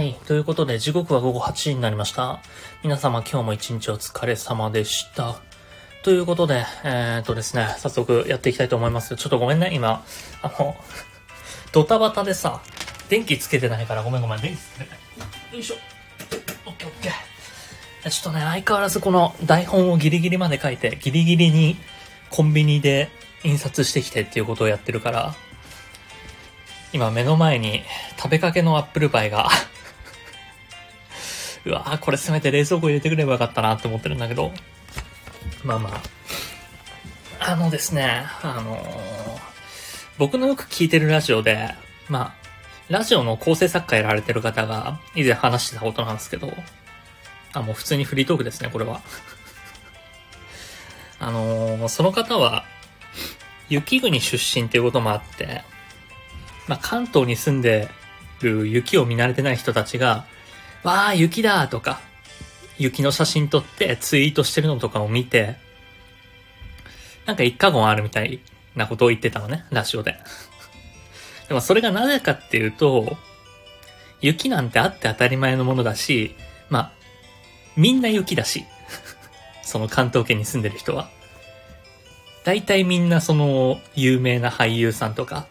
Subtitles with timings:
[0.00, 0.14] はい。
[0.24, 2.40] ということで、時刻は午後8時になりました。
[2.82, 5.42] 皆様今日も一日お疲れ様でした。
[6.02, 9.14] ということで、えー、っとですね、早速やっていきたいと思います。
[9.16, 10.02] ちょっとごめんね、今、
[10.40, 10.74] あの、
[11.72, 12.62] ドタバタでさ、
[13.10, 14.98] 電気つけてないからごめんごめん、電気つけてない。
[15.52, 15.74] よいしょ。
[16.64, 18.10] オッケーオッケー。
[18.10, 21.76] ちょっとね、相変わらずこの台本をギリギリまで書いて、ギリギリに
[22.30, 23.10] コンビニで
[23.44, 25.34] 印刷してきてっていうことをやってるから、
[26.94, 27.82] 今目の前に
[28.16, 29.50] 食べかけのアップルパイが
[31.64, 34.52] うわーこれせめて冷蔵庫入れてくればよかったなって思ってるんだけど、
[35.64, 37.52] まあまあ。
[37.52, 39.50] あのですね、あのー
[40.18, 41.74] 僕のよく聞いてるラジオで、
[42.10, 42.34] まあ、
[42.90, 46.52] ラジオの構成作家やられてる方が以前話してたことなんですけど、
[47.54, 49.00] あ、もう普通にフリートークですね、これは。
[51.18, 52.66] あのーその方は、
[53.70, 55.64] 雪国出身っていうこともあって、
[56.68, 57.88] まあ、関東に住んで
[58.42, 60.26] る雪を見慣れてない人たちが、
[60.82, 62.00] わー、雪だとか、
[62.78, 65.56] 雪の写真撮ってツイートしてるのとかを見て、
[67.26, 68.40] なんか一過言あるみたい
[68.74, 70.16] なことを言ってたのね、ラジオで。
[71.48, 73.18] でもそれがなぜかっていうと、
[74.20, 76.34] 雪なんてあって当たり前のものだし、
[76.68, 76.92] まあ、
[77.76, 78.64] みんな雪だし、
[79.62, 81.10] その関東圏に住んでる人は。
[82.44, 85.46] 大体みんなその有名な俳優さんとか、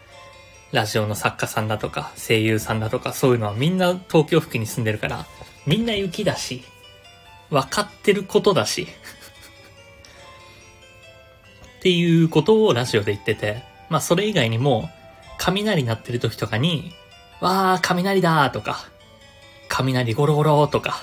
[0.72, 5.26] ラジオの作家さんだとか、声優さんだとか、そういうのはみんな東京付近に住んでるから、
[5.66, 6.62] みんな雪だし、
[7.50, 8.86] 分かってることだし。
[11.78, 14.88] っていうことをラジオで言ってて、まあそれ以外にも、
[15.38, 16.92] 雷鳴ってる時とかに、
[17.40, 18.84] わー、雷だーとか、
[19.68, 21.02] 雷ゴロゴロとか、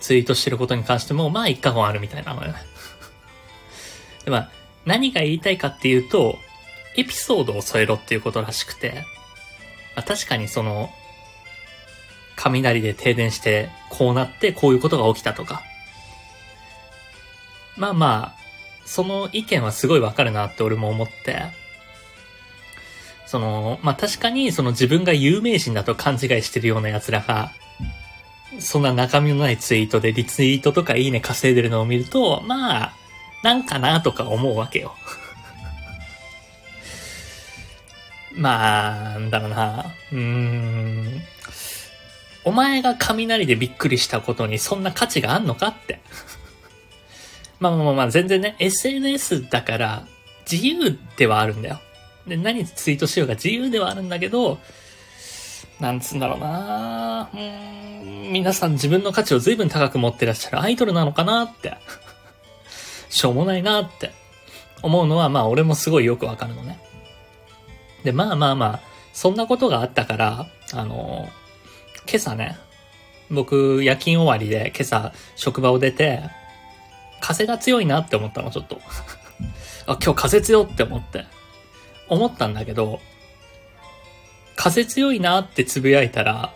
[0.00, 2.58] ツイートしてることに関しても、まあ一過言あるみたいなのよね。
[4.24, 4.50] で、まあ、
[4.84, 6.36] 何が言いたいかっていうと、
[6.98, 9.04] エピソードを添えろっていうことらしくて、
[9.94, 10.90] まあ、確かにその、
[12.36, 15.62] 雷で停電して、こうなって、こういうことが起きたとか。
[17.76, 18.38] まあまあ、
[18.84, 21.42] その意見はすごいわかるなって俺も思って、
[23.26, 27.52] その、まあ確かにその自分が有名人だと勘違いしてるような奴らが、
[28.58, 32.92] そんな中身のないツイートでリツイートとかいいね稼いでるのを見ると、まあ、
[33.44, 34.94] なんかなとか思うわけよ。
[38.38, 39.84] まあ、なんだろうな。
[40.12, 41.22] うーん。
[42.44, 46.00] お前が雷でびっくりしたことにそんな価値があんのかって。
[47.58, 50.06] まあまあまあ全然ね、SNS だから
[50.50, 51.80] 自由ではあるんだよ。
[52.28, 54.58] で、何ツイートしようが自由ではあるんだけど、
[55.80, 61.76] なんつうんだろうなうん、皆さん自分の価値を随分高く持ってらっしゃるアイドルなのかなって。
[63.10, 64.12] しょうもないなって
[64.82, 66.78] 思うのは、まあ俺もすごいよくわかるのね。
[68.04, 68.80] で、まあまあまあ、
[69.12, 71.28] そんなことがあったから、あの、
[72.06, 72.56] 今朝ね、
[73.30, 76.22] 僕夜勤終わりで今朝職場を出て、
[77.20, 78.80] 風が強いなって思ったの、ちょっと。
[79.86, 81.26] あ、今日風強って思って。
[82.08, 83.00] 思ったんだけど、
[84.56, 86.52] 風強いなってつぶやいたら、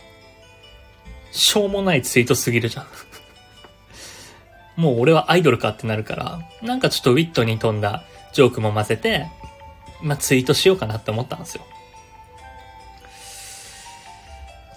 [1.31, 2.87] しょうもないツイートすぎるじゃん。
[4.81, 9.27] もう俺はアイドルかってなるから、なんかちょっとウィットに富んだジョークも混ぜて、
[10.03, 11.65] まあ、ツイートしようかなって思ったんですよ。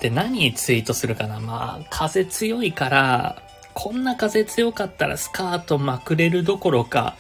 [0.02, 1.40] で、何ツイートするかな？
[1.40, 3.42] まあ、風強いから、
[3.74, 7.16] こんな風強かったらスカートまくれるどころか、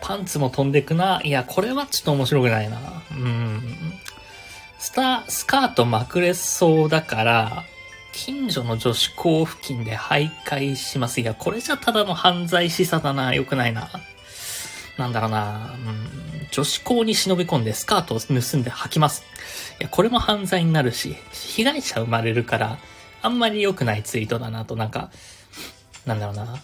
[0.00, 1.20] パンツも飛んでくな。
[1.24, 2.78] いや、これはちょっと面白くないな。
[3.10, 3.62] うん。
[4.78, 7.64] スタ、スカートまくれそうだから、
[8.12, 11.20] 近所の女子校付近で徘徊します。
[11.20, 13.34] いや、これじゃただの犯罪示唆だな。
[13.34, 13.90] よくないな。
[14.98, 15.74] なんだろうな。
[15.74, 19.22] うん、女子校に忍び込んでスカートを盗んで履きます。
[19.80, 22.78] いや、これも犯罪になるし、被害者生まれるから、
[23.22, 25.10] あんまり良くないツイートだなと、なんか、
[26.04, 26.56] なんだろうな。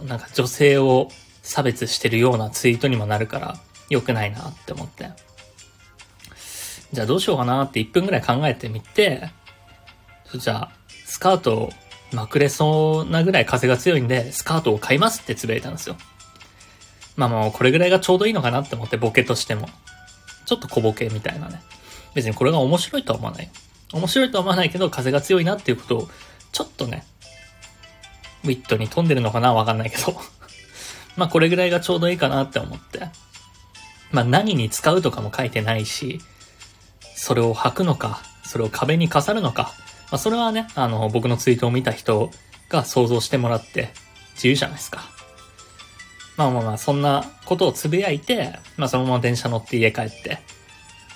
[0.00, 1.10] うん、なんか女性を
[1.42, 3.56] 差別してるようなツイートにもなるから、
[3.90, 5.10] 良くないなって思って。
[6.92, 9.30] じゃあどうしようかなって1分くらい考えてみて、
[10.34, 10.70] じゃあ、
[11.04, 11.70] スカートを
[12.12, 15.96] まくれそうなぐらい風が強いんで、スカートを買いますってつぶやいたんですよ。
[17.18, 19.68] まあまあ、これぐらいがちょうどいいのかなって思って、ボケとしても。
[20.46, 21.60] ちょっと小ボケみたいなね。
[22.14, 23.50] 別にこれが面白いとは思わない。
[23.92, 26.08] 面白いとは思わないけど、風が強いなっていうことを、
[26.52, 27.04] ちょっとね、
[28.44, 30.14] ウィットに飛んでるのかなわかんないけど
[31.16, 33.08] まあこれぐらいがちょうどいいかなって思って。
[34.12, 36.20] まあ何に使うとかも書いてないし、
[37.16, 39.74] それを履くのか、それを壁に飾るのか、
[40.12, 42.30] まあそれはね、あの、僕のツイートを見た人
[42.68, 43.92] が想像してもらって
[44.34, 45.17] 自由じゃないですか。
[46.38, 50.38] まあまあまあ、そんなことをつぶやいて、まあそのまま電車乗って家帰って。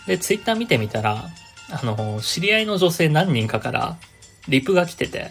[0.09, 1.31] で、ツイッター見てみたら、
[1.71, 3.97] あの、知り合いの女性何人かから
[4.49, 5.31] リプが来てて、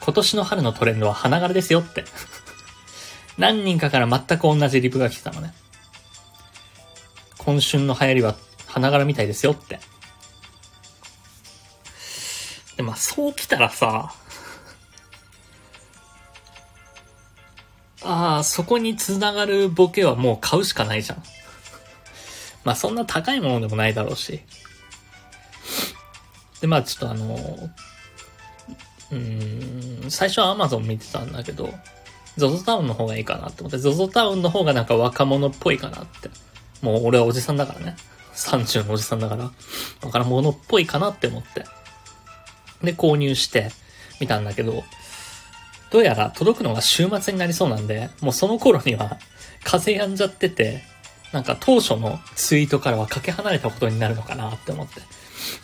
[0.00, 2.04] 今年の春のトレンドは花柄ですよって
[3.36, 5.52] 何人かから全く同じリプが来てたのね。
[7.36, 8.34] 今春の流行りは
[8.66, 9.78] 花柄みたいですよって。
[12.78, 14.14] で、まあ、そう来たらさ、
[18.06, 21.22] ああ、そこに繋がるボケはもう買うしかないじゃん。
[22.64, 24.40] まあ、そんな高いものでもないだろうし。
[26.60, 27.70] で、まあ、ちょっとあの、
[29.12, 31.70] うん、最初は Amazon 見てたんだけど、
[32.38, 36.30] ZOZO タウンの方がいいかなって思って、ZOZO タウンの方がなんか若者っぽいかなって。
[36.82, 37.96] もう俺はおじさんだからね。
[38.34, 39.50] 30のおじさんだから、
[40.02, 41.64] 若者っぽいかなって思って。
[42.82, 43.70] で、購入して
[44.20, 44.84] みたんだけど、
[45.96, 49.16] どうやら届くのが週末になりそうなんで、もうその頃には
[49.64, 50.82] 風止んじゃってて、
[51.32, 55.00] なんか当初のツイートからはかけ離れたことになるのかなって思って。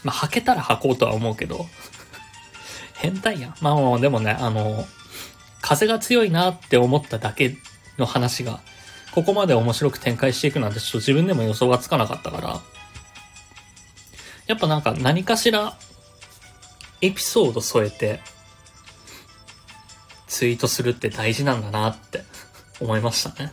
[0.03, 1.67] まあ、履けたら履こうとは思うけど、
[2.95, 3.55] 変態やん。
[3.61, 4.87] まあまあ、でもね、あの、
[5.61, 7.55] 風が強いなって思っただけ
[7.99, 8.61] の話が、
[9.15, 12.63] ここまで面白く展開していくなんてちょっと自分でも予想がつかなかったから、
[14.47, 15.77] やっぱなんか何かしら
[17.03, 18.21] エピソード添えて
[20.33, 22.23] ツイートするって大事なんだなって
[22.81, 23.53] 思いましたね。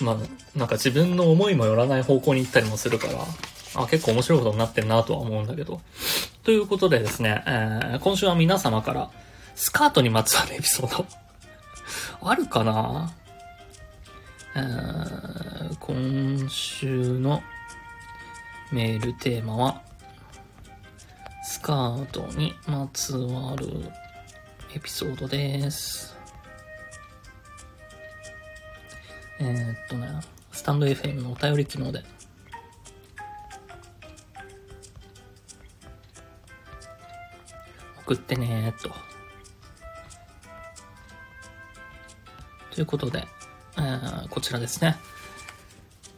[0.00, 3.26] まあ、なんか自分の思いもよらない方向に行ったりもするから、
[3.74, 5.82] あ、結構面白いことになってるなとは思うんだけど。
[6.42, 9.10] ということでですね、えー、今週は皆様から
[9.54, 11.06] スカートにまつわるエピソード
[12.22, 13.12] あるかな？
[14.56, 17.42] えー、今週の
[18.72, 19.82] メールテーマは、
[21.44, 23.66] スカートにまつわる
[24.74, 26.16] エピソードです。
[29.38, 30.08] えー、っとね、
[30.50, 32.02] スタンド FM のお便り機能で
[37.98, 38.90] 送ってねーと。
[42.74, 43.26] ということで、
[43.76, 44.96] えー、こちらですね。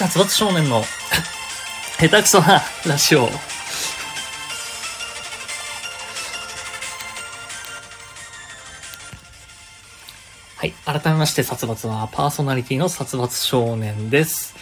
[0.00, 0.82] 殺伐少年の
[2.00, 3.28] 下手くそなラジオ。
[10.56, 10.72] はい。
[10.86, 14.54] 改めまして、殺伐はパーソナリティの殺伐少年です。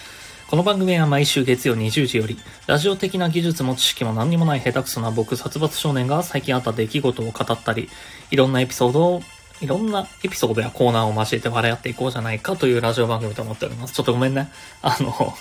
[0.49, 7.88] この番組は毎週月曜20時より、ラジオ的な技術も知識も何にもない下手くそな僕、殺伐少年が最近あった出来事を語ったり、
[8.33, 9.23] いろんなエピソードを
[9.61, 13.95] いろんなエピソードやコーナーを交えて笑い合っていこうじゃないかというラジオ番組と思っております。
[13.95, 14.50] ちょっとごめんね。
[14.83, 15.35] あの、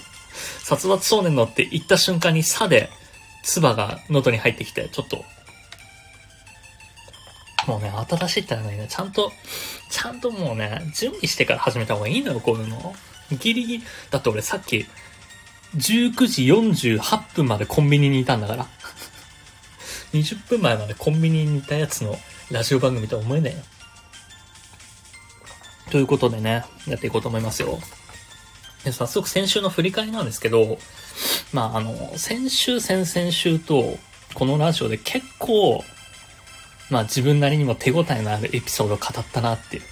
[0.64, 2.90] 殺伐少年のって言った瞬間にさで、
[3.44, 5.24] 唾が喉に入ってきて、ちょっと、
[7.68, 9.32] もうね、新しいってのはね、ちゃんと、
[9.90, 12.96] ちゃんともうね、準備してから始めた方がいいのよ、こういうの。
[13.32, 14.86] ギリギリ、だって俺さっき、
[15.76, 16.46] 19時
[16.96, 18.68] 48分までコンビニにいたんだから。
[20.14, 22.18] 20分前までコンビニにいたやつの
[22.50, 23.64] ラジオ番組とは思えねえよ。
[25.92, 27.80] ということでね、やっていこうと思いますよ。
[28.84, 30.78] で早速先週の振り返りなんですけど、
[31.52, 33.98] まあ、あの、先週、先々週と、
[34.34, 35.84] このラジオで結構、
[36.90, 39.84] まあ自分なりにも手応えのあるエピソードを語ったなっていう。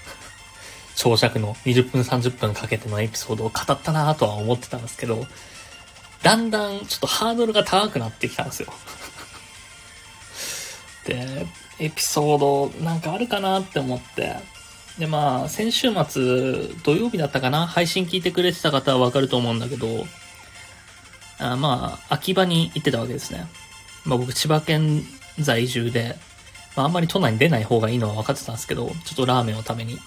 [0.96, 5.26] 長尺の20分30分かけてのエピソードを語ったなとは思ってたんですけど、
[6.24, 8.74] だんだんちょっとハードルが高くなってきたんですよ。
[11.06, 11.46] で、
[11.80, 14.38] エピソードなんかあるかなって思って、
[15.00, 20.06] で、まあ、先週末、土曜日だったかな配信聞いてくれてた方はわかると思うんだけど、
[21.40, 23.48] あまあ、秋葉に行ってたわけですね。
[24.06, 25.04] まあ僕、千葉県
[25.40, 26.16] 在住で、
[26.76, 29.98] まああんまり都内に出ない方がいいのは分かってたんですけど、ちょっとラーメンをために、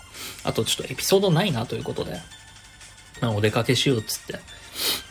[0.45, 2.21] あとちょっとエピソードないなということで、
[3.21, 4.39] まあお出かけしようっつって。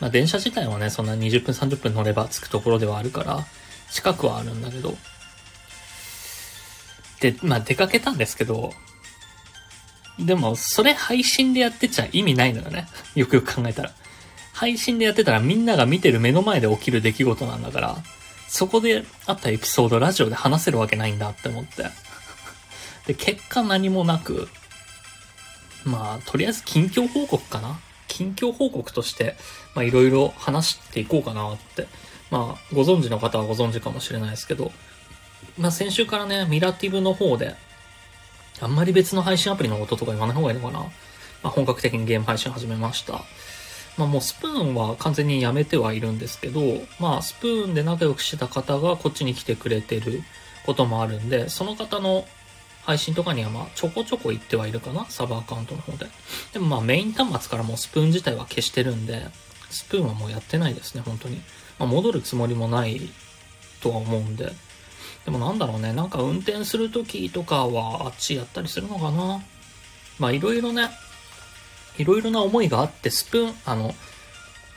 [0.00, 3.46] まあ電車自体はね、そんな20分30分乗れば着くところではあるから、
[3.90, 4.96] 近くはあるんだけど、
[7.20, 8.72] で、まあ出かけたんですけど、
[10.18, 12.88] でも、それ配信でやってちゃ意味ないのよね。
[13.14, 13.92] よくよく考えたら。
[14.52, 17.96] 配信でやってたらみんなが見てる目の前で起きる出来事なんだから、
[18.48, 21.84] そこであったエピソードラジオで話せるわけないんだって思って。
[23.06, 24.48] で、結果何もなく、
[25.84, 29.36] まあ、とりあえず近況報告かな近況報告として、
[29.74, 31.86] まあいろいろ話していこうかなって。
[32.30, 34.72] まあ、ご存知の方はご存知かもしれないですけど、
[35.56, 37.54] まあ先週からね、ミラティブの方で、
[38.60, 40.80] あんまり別の配信アプリのこととか言わない方がいいのかな。
[40.80, 40.90] ま
[41.44, 43.22] あ、本格的にゲーム配信始めました。
[43.96, 46.60] まあもうスプーンは完全にやめてはいるんですけど、
[47.00, 50.22] まあスプーンで仲良くしてた方がこっちに来てくれてる
[50.64, 52.24] こともあるんで、その方の
[52.82, 56.06] 配信とかにはまあちょこちょこ行ってはいるかな、サーバーアカウントの方で。
[56.52, 59.26] でもまあメイン端末からもうスプーン自体は消してるんで、
[59.70, 61.40] スプーンはもうやってないですね、本当に。
[61.78, 63.00] まあ戻るつもりもない
[63.80, 64.52] とは思うんで、
[65.24, 69.42] でもなんだろうね、なんか運転するときとかはあっちやったりするのかな。
[70.18, 70.88] まあいろいろね、
[71.98, 73.94] いろいろな思いがあってスプーン、あの、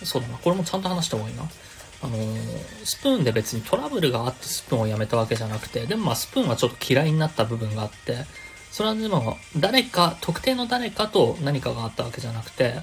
[0.04, 1.44] そうだな、これもちゃんと話した方がいいな。
[2.04, 2.18] あの
[2.84, 8.26] スプーンで別にトラブルがあってスプーンをやめたわけじゃなくて、でもまあスプーンはちょっと嫌いになった部分があって、
[8.72, 12.76] それはでも誰か、特定の誰かと何かがあったわけじゃなくて、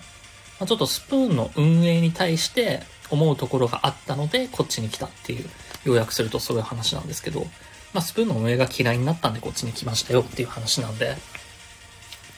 [0.61, 5.49] まあ、ちょっとスプーンの運営に対して思うところがあったので、こっちに来たっていう
[5.85, 7.47] 要約するとそういう話なんですけど、
[7.93, 11.17] まあ、スプーンの運営が嫌いになったんでこっちに来ましたよっていう話なんで、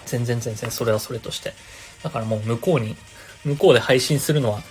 [0.06, 1.54] 全然全然それはそれとして。
[2.02, 2.96] だからもう向こうに、
[3.44, 4.62] 向こうで配信するのは、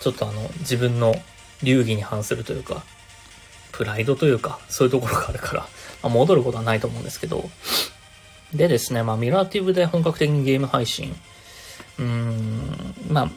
[0.00, 1.14] ちょっとあの、自分の
[1.62, 2.84] 流儀に反するというか、
[3.72, 5.60] プライドというか、そういうところがあるから、
[6.02, 7.48] まあ、戻ることはないと思うんですけど、
[8.52, 11.14] でですね、まあ、ミラーティブで本格的にゲーム配信。
[11.98, 13.30] うーん、まあ、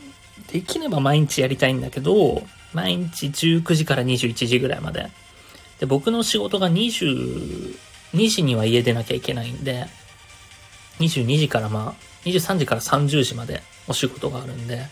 [0.51, 2.43] できれば毎日やりたいんだけど、
[2.73, 5.09] 毎日19時から21時ぐらいまで。
[5.79, 7.75] で、僕の仕事が22
[8.29, 9.87] 時には家出なきゃいけないんで、
[10.99, 14.85] 22時からまあ、23時から30時までお仕事があるんで、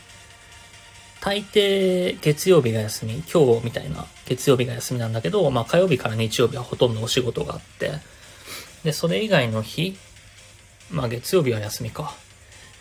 [1.22, 7.92] 大抵月曜日が休み、今日みたいな月曜日が休みなんだけど、まあ火曜日から日曜日はほとんどお仕事があって、
[8.84, 9.98] で、それ以外の日、
[10.90, 12.16] まあ月曜日は休みか。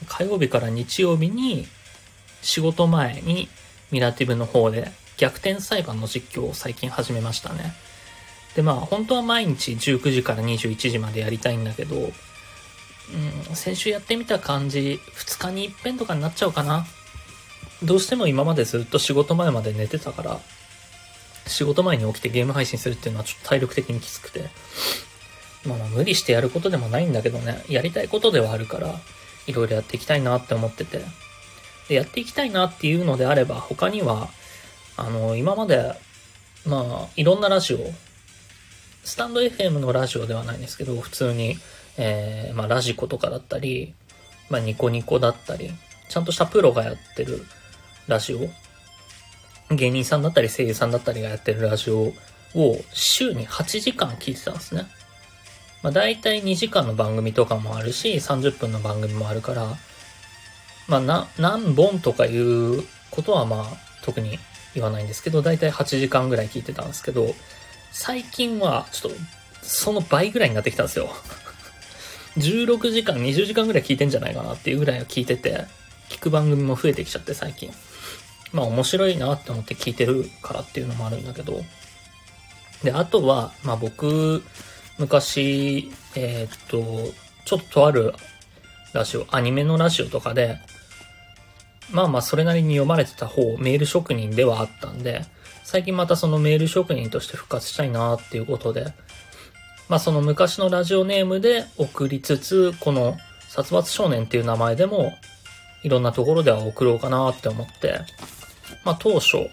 [0.06, 1.66] 火曜日から日曜日に
[2.40, 3.48] 仕事前に
[3.90, 7.74] ミラティブの方で逆転裁判の実況を最近始めましたね。
[8.54, 16.86] で、まあ本当は毎日19時から21時までやりたいんだけど、うん、先週やってみた感じ、2日に一遍とかになっちゃうかな。
[17.82, 20.40] どうしても今までずっと仕事前まで寝てたから、
[21.46, 24.50] 仕事前に起きてゲーム配信するっていうのはちょっと体力的にきつくて、
[25.64, 29.00] まあまあ無理してやることでもないんだけどね、やりたいことではあるから、
[29.46, 31.00] いろいろやっていきたいなって思ってて。
[31.88, 34.28] で、やっていきたいなっていうのであれば、他には、
[34.96, 35.94] あの、今まで、
[36.66, 37.78] まあ、いろんなラジオ、
[39.04, 41.56] スタンド FM のラジオではないんですけど、普通に、
[41.96, 43.94] えー、まあ、ラジコとかだったり、
[44.50, 45.70] まあ、ニコニコだったり、
[46.08, 47.44] ちゃんとしたプロがやってる
[48.06, 48.48] ラジオ、
[49.74, 52.12] 芸人さんだったり声優さんだったりがやってるラジオ
[52.54, 54.86] を週に8時間聞いてたんですね。
[55.82, 59.76] まあ、大体2時間の番組とかもあるし、30分の番組もあるから、
[60.88, 63.64] まあ、な、何本とかいうことはまあ、
[64.02, 64.38] 特に
[64.74, 67.34] 言わないんですけど、大体8時間ぐらい聞いてたんですけど、
[67.92, 69.18] 最近は、ちょっと、
[69.62, 71.10] その倍ぐらいになってきたんですよ。
[72.38, 75.66] 16時間、20時間ぐらい聞いてんじゃないかなっていうぐらいは聞いてて、
[76.08, 77.70] 聞く番組も増えてきちゃって最近。
[78.52, 81.62] まあ面白いなって思って聞いてるからっていうのもあるんだけど。
[82.82, 84.42] で、あとは、まあ僕、
[84.98, 87.12] 昔、えー、っと、
[87.44, 88.14] ちょっととある
[88.92, 90.58] ラジオ、アニメのラジオとかで、
[91.90, 95.24] まあまあそれなりに読まれてた方、メール職人ではあったんで、
[95.64, 98.92] 最近またそのメール職人として復活したいなっていうことで、
[99.88, 103.16] まあその昔のラジオネームで送りつつ、この
[103.48, 105.12] 殺伐少年っていう名前でも、
[105.82, 108.00] いろんなところでは送ろうかなって思って、
[108.84, 109.48] まあ当初、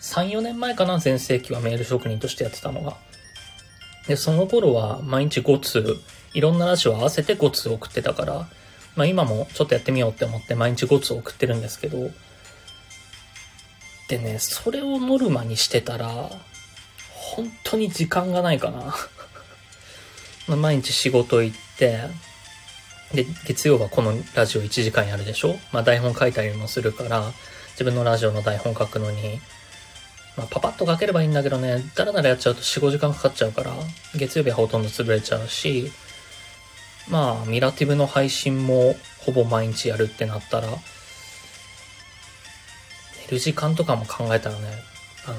[0.00, 2.96] 3、4年前かな、全盛期はメール職人としてやってたのが。
[4.08, 5.96] で、その頃は毎日5通、
[6.32, 8.48] いろんなラジオ合わせて5通送ってたから、
[8.96, 12.10] まあ今もちょっとやってみようって思って毎日5通送ってるんですけど、
[14.08, 16.30] でね、それをノルマにしてたら、
[17.14, 18.80] 本当に時間がないかな。
[20.48, 22.00] まあ毎日仕事行って、
[23.14, 25.58] で、月曜はこのラジオ1時間やるでしょ？
[25.72, 27.32] まあ台本書いたりもするから、
[27.72, 29.40] 自分のラジオの台本書くのに、
[30.36, 33.72] まあパパッと書ければいいんだけどね、だらだらやっちゃうと4、5時間かかっちゃうから、
[34.14, 35.92] 月曜日はほとんど潰れちゃうし、
[37.10, 40.74] まあ、ミラティブの配信もほぼ毎日やるってなったら、寝
[43.30, 44.68] る時間とかも考えたらね、
[45.26, 45.38] あの、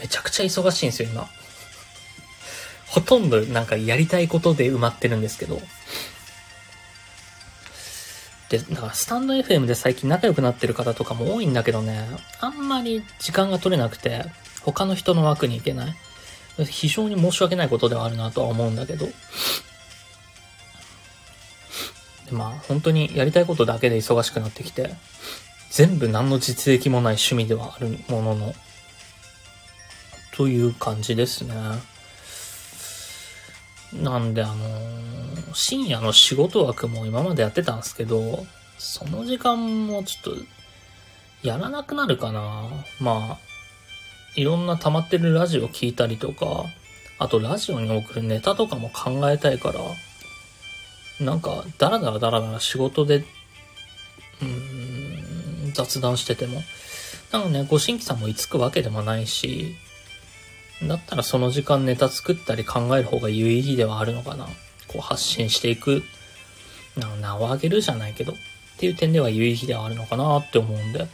[0.00, 1.28] めちゃくちゃ忙しいんですよ、今。
[2.86, 5.62] ほとんどなんかやりたいことで埋まってるんですけど。
[8.50, 12.06] で、だかスタンド FM で最近仲良くなってる方とかも多いんだけどね、
[12.40, 14.26] あんまり時間が取れなくて、
[14.60, 15.96] 他の人の枠に行けない。
[16.66, 19.08] 非常に申し訳ないことではあるなとは思うんだけど。
[22.32, 24.94] まあ、本当にやりたいことだけで忙しくなってきて、
[25.70, 28.54] 全部何の実益もない趣味ではあるものの、
[30.34, 31.54] という感じですね。
[33.92, 38.46] なんであのー、深夜の仕事枠も今までやってたんですけど、
[38.78, 40.42] その時間もちょっと、
[41.42, 42.68] やらなくなるかな。
[43.00, 43.38] まあ、
[44.34, 46.64] いろんな溜まってるラジオ聞いたりとか、
[47.18, 49.80] あとラジオに送るネタとかも考えたいから、
[51.24, 53.24] なんか、だらだらだらだら仕事で、
[54.40, 56.62] うん、雑談してても。
[57.30, 59.74] なのね、ご新規さんも居つくわけでもないし、
[60.82, 64.46] だったらその時間ネタ作ったり考える方が有意義ではあるのかな。
[64.88, 66.02] こう発信していく、
[67.20, 68.36] 名を上げるじゃないけど、っ
[68.78, 71.06] ていう点では有意義ではあるのかなって思うんで。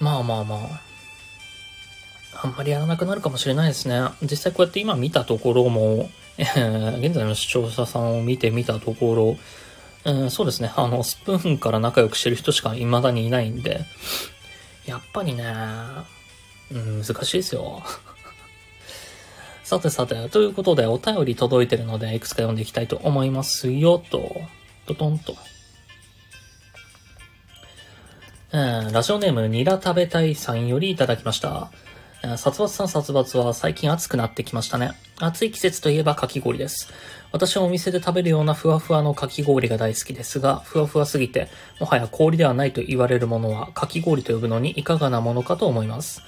[0.00, 0.88] まあまあまあ。
[2.40, 4.00] あんまりやらなくなるかもしれないですね。
[4.22, 6.08] 実際こうやって今見たところも、
[7.00, 9.36] 現在の視聴者さんを見てみたところ、
[10.04, 13.80] えー、そうですね、あの、スプーンから仲良くしてる人しか未だにいないんで、
[14.86, 15.44] やっぱりね、
[16.70, 17.82] うん、難しいですよ。
[19.64, 24.40] さてさて、ということでお便り届いてるので、いくつか読んでいきたいと思いますよ、と。
[24.86, 25.36] トトンと。
[28.52, 31.70] えー、ラジオネーム、ニラ食べたいさんよりいただきました。
[32.36, 34.92] 殺伐さん殺伐は最近暑くなってきましたね。
[35.20, 36.92] 暑い季節といえばかき氷です。
[37.30, 46.22] 私はお店で食べるようなふわふわのかき氷が大好きですが、ふわふわすぎて、もはや氷ではないと言われるものはかき氷と呼ぶのにいかがなものかと思います。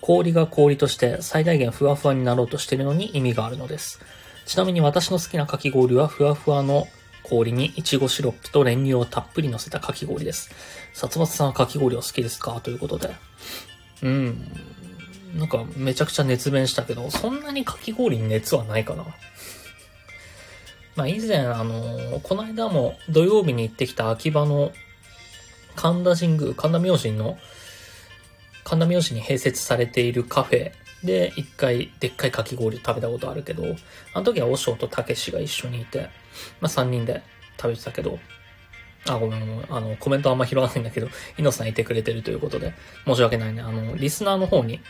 [0.00, 4.00] 氷が氷として最大限ふわふわになろうとしているのに意味があるのです。
[4.46, 6.88] ちなみに私の好きなかき氷はふわふわの
[7.22, 10.50] 氷にいちごシロップと練乳をたっぷり乗せたかき氷です。
[10.92, 12.60] 殺伐さんはかき氷お好きですか？
[12.60, 13.14] ということで。
[14.02, 14.52] うん。
[15.36, 19.04] なんかめちゃくちゃ熱弁したけど、そんなにかき氷に熱はないかな。
[20.96, 24.72] まあ以前、あのこの間も土曜日に行ってきた秋葉の
[25.76, 27.38] 神田神宮、神田明神の、
[28.64, 30.72] 神田明神に併設されているカフェ
[31.04, 33.76] で一回でっかいかき氷食べたことあるけど、
[34.14, 36.08] あの時は和尚とたけしが一緒にいて、
[36.60, 37.22] まあ3人で
[37.60, 38.18] 食べてたけど、
[39.08, 39.66] あ、ごめんごめん。
[39.70, 43.62] あの、コメントあんま拾わないんだけど、イノさんいてくれてるということで、申し訳ないね。
[43.62, 44.80] あの、リスナーの方に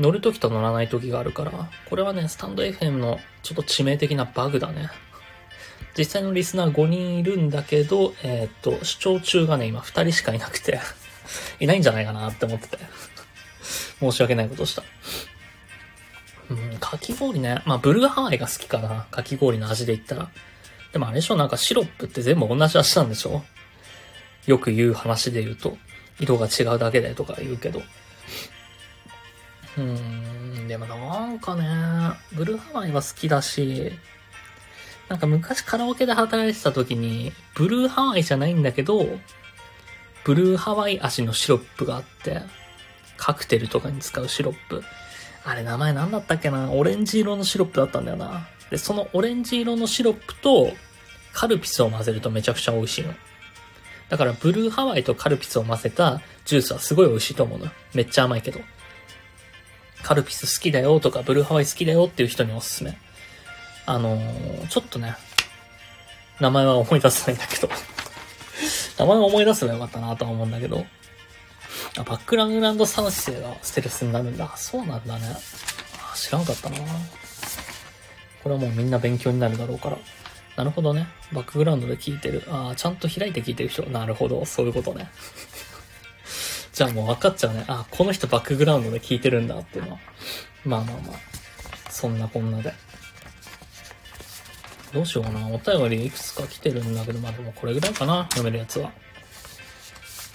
[0.00, 1.52] 乗るときと乗らないときがあるから、
[1.88, 4.88] これはね、スタンド FM のちょっと致命的なバグだね。
[5.96, 10.80] 実際のリスナー5人いるんだけど、えー、っと、視聴中がね、今2人しかいなくて
[11.60, 12.78] いないんじゃないかなって思ってて
[13.98, 14.82] 申し訳ないことした。
[16.48, 17.62] うん、かき氷ね。
[17.66, 19.06] まあ、ブルーハワイが好きかな。
[19.10, 20.30] かき氷の味で言ったら。
[20.92, 23.44] でもあれでしょなんかシロップって全部同じ味なんでしょ
[24.46, 25.76] よく言う話で言うと、
[26.18, 27.82] 色が違うだけでとか言うけど。
[29.80, 31.64] うん、でもなんかね、
[32.32, 33.92] ブルーハワイは好きだし、
[35.08, 39.06] なんか昔カラオケで働いてた時に、ブルーハワイじゃないんだけど、
[40.24, 42.42] ブルーハワイ味のシロップがあって、
[43.16, 44.82] カクテルとかに使うシロップ。
[45.44, 46.70] あれ名前なんだったっけな？
[46.70, 48.46] オレンジ色のシロップだったんだよな。
[48.70, 50.72] で、そのオレンジ色のシロップと
[51.32, 53.14] カルピスを混ぜるとめちゃくちゃ美味しいの。
[54.10, 57.66] だからブルーハワイとカルピスを混ぜたジュースはすごい美味しいと思うの。
[57.94, 58.60] めっちゃ甘いけど。
[60.02, 62.96] カルピス好きだよとかブルーハワイ好きだよっていう人におすすめ。
[63.86, 65.16] あのー、ちょっとね、
[66.40, 67.68] 名前は思い出せないんだけど
[68.98, 70.86] 名前を思い出せばよかったなとは思うんだけど。
[71.98, 74.52] あ、バックラグランド三世がステルスになるんだ。
[74.56, 75.36] そうなんだね。
[76.14, 76.76] 知らんかったな。
[78.42, 79.98] これはもうみんな勉強になるだろうから。
[80.56, 81.08] なるほどね。
[81.32, 82.44] バックグラウンドで聞いてる。
[82.48, 83.82] ああ、ちゃんと開いて聞いてる人。
[83.84, 84.44] なるほど。
[84.44, 85.10] そういうことね。
[86.80, 87.62] じゃあもう分かっちゃうね。
[87.68, 89.98] あ、この人バックグラウンドで聞いてるんだっていうのは。
[90.64, 91.90] まあまあまあ。
[91.90, 92.72] そんなこんなで。
[94.94, 95.46] どうしようかな。
[95.46, 98.22] お便りいくつか来てるんだけど、まあでもこれぐらいかな。
[98.30, 98.90] 読めるやつは。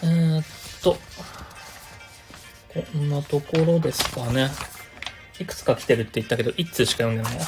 [0.03, 0.45] えー、っ
[0.83, 0.95] と。
[2.75, 4.51] こんなところですかね。
[5.39, 7.45] いくつか来てるって言ったけど、1通しか読んでないわ。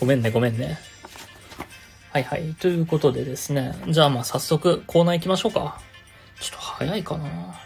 [0.00, 0.78] ごめんね、ごめんね。
[2.10, 2.54] はいはい。
[2.54, 3.74] ということでですね。
[3.86, 5.86] じゃあまあ早速コーナー行きましょうか。
[6.40, 7.60] ちょっと早いかな。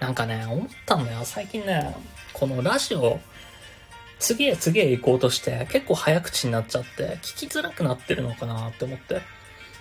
[0.00, 1.20] なんかね、思ったんだよ。
[1.24, 1.94] 最近ね、
[2.32, 3.20] このラジオ、
[4.18, 9.20] 次へ次へ行こうとして結構早口になっちゃって聞きづらくなってるのかなって思って。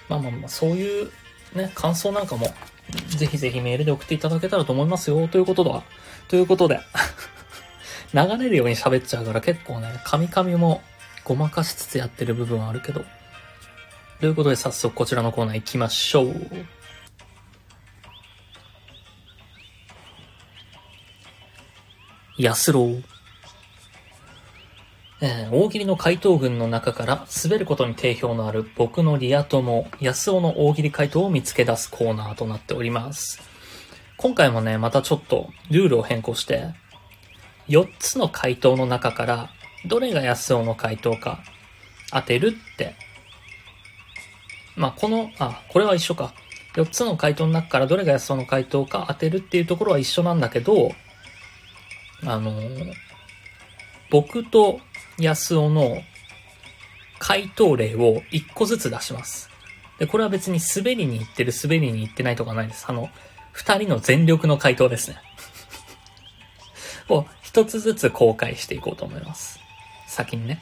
[0.09, 1.11] まあまあまあ、そういう
[1.53, 2.47] ね、感想なんかも
[3.07, 5.27] ぜひぜひメールで送っていただけたらと思いますよ。
[5.27, 5.83] ということだ。
[6.27, 6.79] ということで
[8.13, 10.81] 流れるように喋っちゃうから結構ね、カミカミも
[11.23, 13.05] ごまかしつつやってる部分はあるけど。
[14.19, 16.35] ということで早速こちらのコーナー行きましょう。
[22.43, 23.01] 安郎。
[25.21, 33.39] えー、大喜利の回答群の中から滑ることに定評のある僕のリア友、安尾の大喜利回答を見つけ出すコーナーとなっております。
[34.17, 36.73] 今回もね、またちょっとルールを変更して、
[37.69, 39.49] 4つの回答の中から、
[39.85, 41.43] どれが安尾の回答か
[42.11, 42.95] 当てるって。
[44.75, 46.33] まあ、この、あ、これは一緒か。
[46.73, 50.91] 4つの回答の中からどれが安尾の回答か当てるっていうところは一緒なんだけど、
[52.25, 52.53] あの、
[54.09, 54.79] 僕と
[55.17, 56.01] 安尾の
[57.19, 59.49] 回答例を1個ずつ出します。
[59.99, 62.85] で、これは別に滑りに行ってる、滑りに行ってないとかないです。
[62.87, 63.09] あの、
[63.55, 65.17] 2人の全力の回答ですね。
[67.09, 69.59] を1つずつ公開していこうと思います。
[70.07, 70.61] 先にね、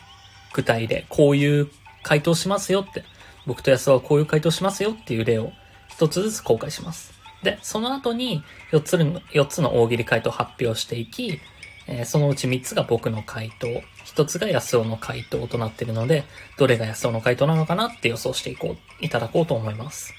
[0.54, 1.70] 具体でこういう
[2.04, 3.04] 回答しますよって、
[3.46, 5.54] 僕と安尾はこういう回答しますよっていう例を
[5.98, 7.19] 1つずつ公開します。
[7.44, 11.40] で、その後に4つの、4つの大喜利回答を発表していき、
[11.88, 13.68] えー、そのうち3つが僕の回答、
[14.06, 16.24] 1つが安尾の回答となっているので、
[16.58, 20.14] どれが安尾の回答なのかなって予想していこう、いただこうと思います。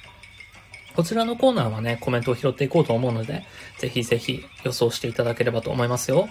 [0.97, 3.45] こちらのコーナーはね、コメントを拾っていこうと思うので、
[3.79, 6.29] ぜひぜひ予想していただければと思いますよ。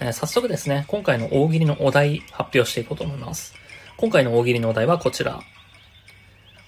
[0.00, 3.54] えー、早速ですね、今回の大喜利のお題発表していこうと思います。
[3.96, 5.40] 今回の大喜利のお題はこちら。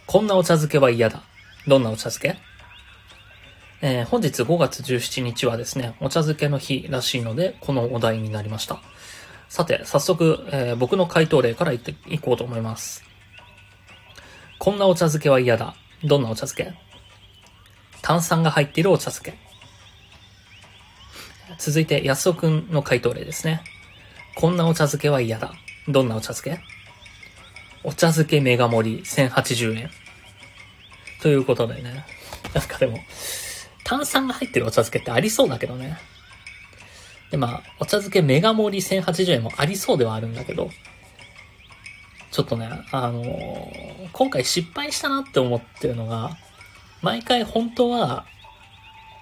[0.06, 1.24] こんなお茶漬けは嫌だ。
[1.66, 2.55] どんなお茶漬け？
[3.82, 8.80] えー、本日5月17日はですね、お茶漬けの日らしいので、このお題になりました。
[9.48, 13.04] さて、早速、えー、僕の回答例から言っていこうと思います。
[14.58, 15.74] こんなお茶漬けは嫌だ。
[16.04, 16.74] どんなお茶漬け？
[18.02, 19.38] 炭酸が入っているお茶漬け。
[21.58, 23.62] 続いて、安尾くんの回答例ですね。
[24.36, 25.52] こんなお茶漬けは嫌だ。
[25.88, 26.60] どんなお茶漬け？
[27.84, 29.90] お茶漬けメガ盛り1080円。
[31.20, 32.04] ということでね。
[32.54, 32.98] なんかでも、
[33.86, 35.96] 炭酸が入ってるお茶漬けってありそうだけどね。
[37.30, 40.70] で、まあ、お茶漬けメガ盛り1080円もありそうではあるんだけど、
[42.32, 46.36] ちょっとね、あのー、今回失敗したなって思ってるのが、
[47.00, 48.26] 毎回本当は、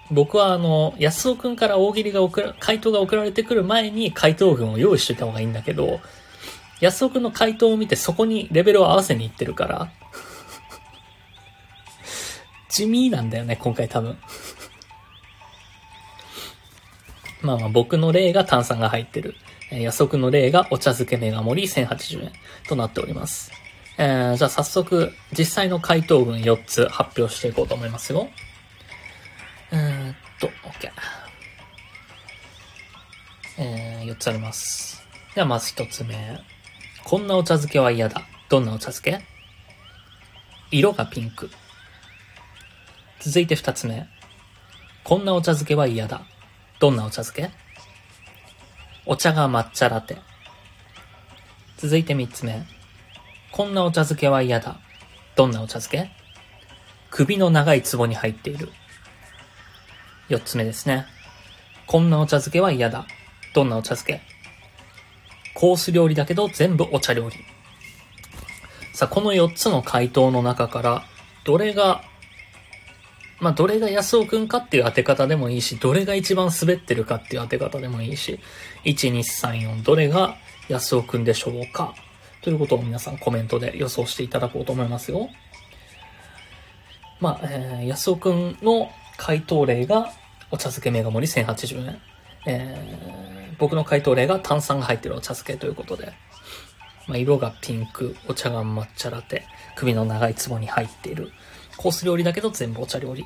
[0.09, 5.99] 僕はあの、安尾くんから大喜利が送ら、回答が送られてくる前に回答群を用意しといた方がいいんだけど、
[6.81, 9.91] 安尾くんの回答を見てそこにレベルを合わせにいってるから、
[12.67, 14.17] 地味なんだよね、今回多分。
[17.45, 19.35] まあまあ僕の例が炭酸が入ってる。
[19.71, 22.31] えー、安尾くんの例がお茶漬けメガ盛り1080円
[22.67, 23.51] となっております。
[23.97, 28.27] えー、じゃあ早速実際の回答文4つ発表していこうと思いますよ。
[29.71, 30.91] えー、っと、OK。
[33.57, 35.01] えー、4つあります。
[35.33, 36.39] ではまず1つ目。
[37.03, 38.23] こんなお茶漬けは嫌だ。
[38.49, 39.21] どんなお茶漬け？
[40.71, 41.49] 色がピンク。
[43.19, 44.07] 続いて2つ目。
[45.03, 46.25] こんなお茶漬けは嫌だ。
[46.79, 47.51] どんなお茶漬け？
[49.05, 50.17] お茶が抹茶ラテ。
[51.77, 52.65] 続いて3つ目。
[53.51, 54.79] こんなお茶漬けは嫌だ。
[55.35, 56.09] どんなお茶漬け？
[57.09, 58.69] 首の長い壺に入っている。
[60.29, 61.05] 4つ目ですね。
[61.87, 63.05] こんなお茶漬けは嫌だ。
[63.53, 64.21] どんなお茶漬け？
[65.53, 67.37] コース料理だけど全部お茶料理。
[68.93, 71.03] さあ、この4つの回答の中から、
[71.45, 72.01] どれが、
[73.39, 78.39] まあ、どれが安尾くんかっていう当て方でもいいし、どれが一番滑ってるかっていう当て方でもいいし、
[78.85, 80.35] 1、2、3、4、どれが
[80.69, 81.93] 安尾くんでしょうか
[82.41, 85.29] ということを皆さんコメントで予想していただこうと思いますよ。
[87.19, 90.11] まあ、えー、安尾くんの回答例が
[90.51, 92.01] お茶漬けメガ盛り1080円。
[92.47, 96.13] えー僕の回答例が炭酸が入ってるお茶漬けということで、
[97.07, 99.45] まあ、色がピンク、お茶が抹茶ラテ、
[99.75, 101.31] 首の長い壺に入っている、
[101.77, 103.25] コース料理だけど全部お茶料理。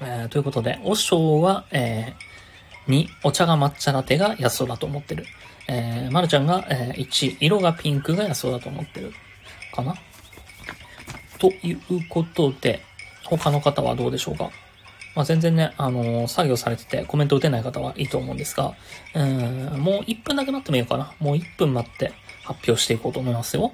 [0.00, 5.24] えー、ということで、お章は、えー、2、お茶が抹茶ラテが安尾だと思ってる。
[5.68, 9.12] えー、まるちゃんが、えー、1、色がピンクが安尾だと思ってる。
[9.72, 9.94] かな
[11.38, 12.82] ということで、
[13.24, 14.50] 他の方はどうでしょうか
[15.14, 18.74] まあ、全然ね、あのー、作業されててコメント打てない方はいいと思うんですが、
[19.14, 21.12] うん、もう1分だけ待ってもいいかな。
[21.18, 22.12] もう1分待って
[22.44, 23.72] 発表していこうと思いますよ。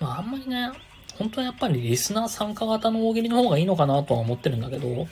[0.00, 0.70] まあ、あんまりね、
[1.18, 5.06] 本当はやっぱりリスナー参加型の大喜利の方がいいのかなとは思ってるんだけど、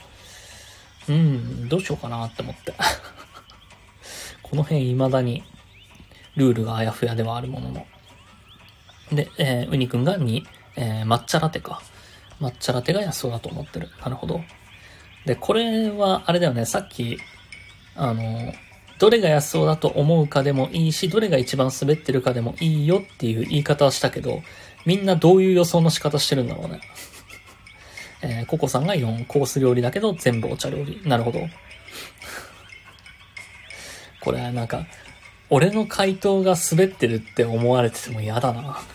[1.09, 2.75] うん、どうしようかなって思って。
[4.43, 5.43] この辺未だに
[6.37, 7.87] ルールがあやふやではあるものの。
[9.13, 10.43] で、えー、ウニくんが2、
[10.77, 11.83] えー、抹茶ラテか。
[12.41, 13.91] 抹茶ラテが安そうだと思ってる。
[14.01, 14.41] なるほど。
[15.25, 17.19] で、これは、あれだよね、さっき、
[17.97, 18.53] あの、
[18.99, 24.43] どれが安そうだと思うかでもいいし、どれが一番滑ってるかでもいいよっていう言い方はしたけど、
[24.85, 26.81] みんなどういう予想の仕方してるんだろうね。
[28.23, 31.03] えー、ココさんが4、コース料理だけど全部お茶料理。
[31.05, 31.41] なるほど。
[34.21, 34.87] これはなんか、
[35.51, 38.81] 俺の回答が滑ってるって思われてても嫌だな。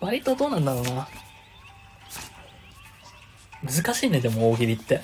[0.00, 1.08] 割とどうなんだろうな。
[3.64, 5.00] 難しいね、でも大喜利って。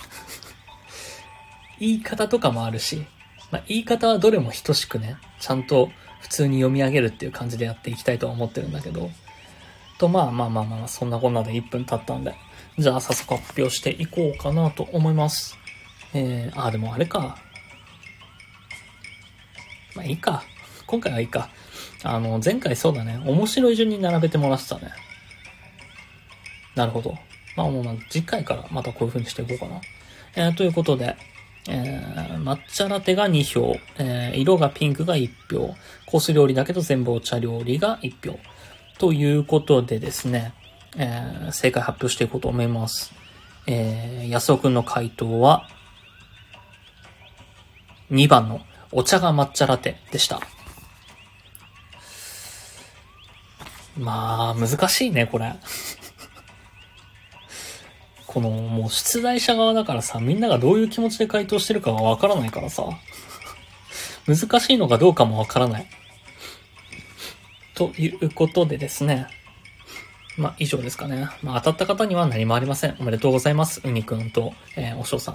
[1.83, 3.05] 言い方とかもあるし、
[3.51, 5.91] まあ、言い方はどれも等しくね、ちゃんと
[6.33, 9.11] 通に読み上げるっていう感じでやっていきたいとは思ってるんだけど、
[9.99, 12.35] と、まあまあまあまあ、そんなこんなで1分経ったんで、
[12.79, 15.57] じゃあ早速発表していこうかなと思います。
[16.15, 17.37] えー、あ、でもあれか。
[19.95, 20.43] まあいいか。
[20.87, 21.51] 今回はいいか。
[22.03, 23.23] あの、前回そうだね。
[23.25, 24.91] 面白い順に並べてもらってたね。
[26.75, 27.17] なるほど。
[27.57, 29.81] まあもう次回からまたこういう風にしていこうかな。
[30.35, 31.17] えー、ということで、
[31.69, 35.75] えー、抹茶ラテが2票、えー、色がピンクが1票、
[36.07, 38.39] コース料理だけど全部お茶料理が1票。
[38.99, 40.55] ということでですね、
[40.97, 43.13] えー、正解発表していこうと思います。
[43.67, 45.69] えー、安尾くんの回答は、
[48.11, 50.41] 2番のお茶が抹茶ラテでした。
[53.97, 55.55] まあ、難しいね、これ。
[58.33, 62.85] この、もう出題者側だからさ、みんながどういう気持ちで回答してるかがわからないからさ、
[64.27, 65.87] 難しいのかどうかもわからない。
[67.75, 69.27] ということでですね、
[70.39, 71.29] まあ、以上ですかね。
[71.43, 72.97] まあ、当たった方には何もありません。
[73.01, 73.83] おめでとうございます。
[73.85, 75.35] うにくんと、えー、おしょうさん。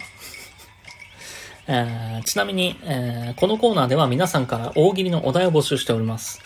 [1.68, 6.42] えー、ちなみに、えー、このコーナーでは皆さんから大喜利のお題を募集しております。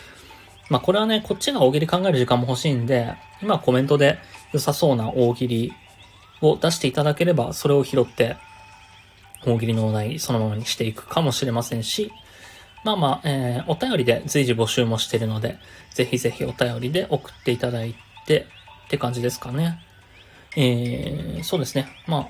[0.68, 4.18] まあ、これはね、こっちが大喜利考える時間も欲しいんで、今コメントで
[4.52, 5.72] 良さそうな大喜利
[6.42, 8.36] を出していただければ、それを拾って、
[9.44, 12.12] 大喜利のお題そのままにしていくかもしれませんし、
[12.84, 15.58] まあまあ、えー、お便りで随時募集もしてるので、
[15.94, 17.94] ぜひぜひお便りで送っていただい
[18.26, 18.46] て、
[18.86, 19.80] って感じですかね。
[20.56, 21.86] えー、そうですね。
[22.06, 22.20] まあ、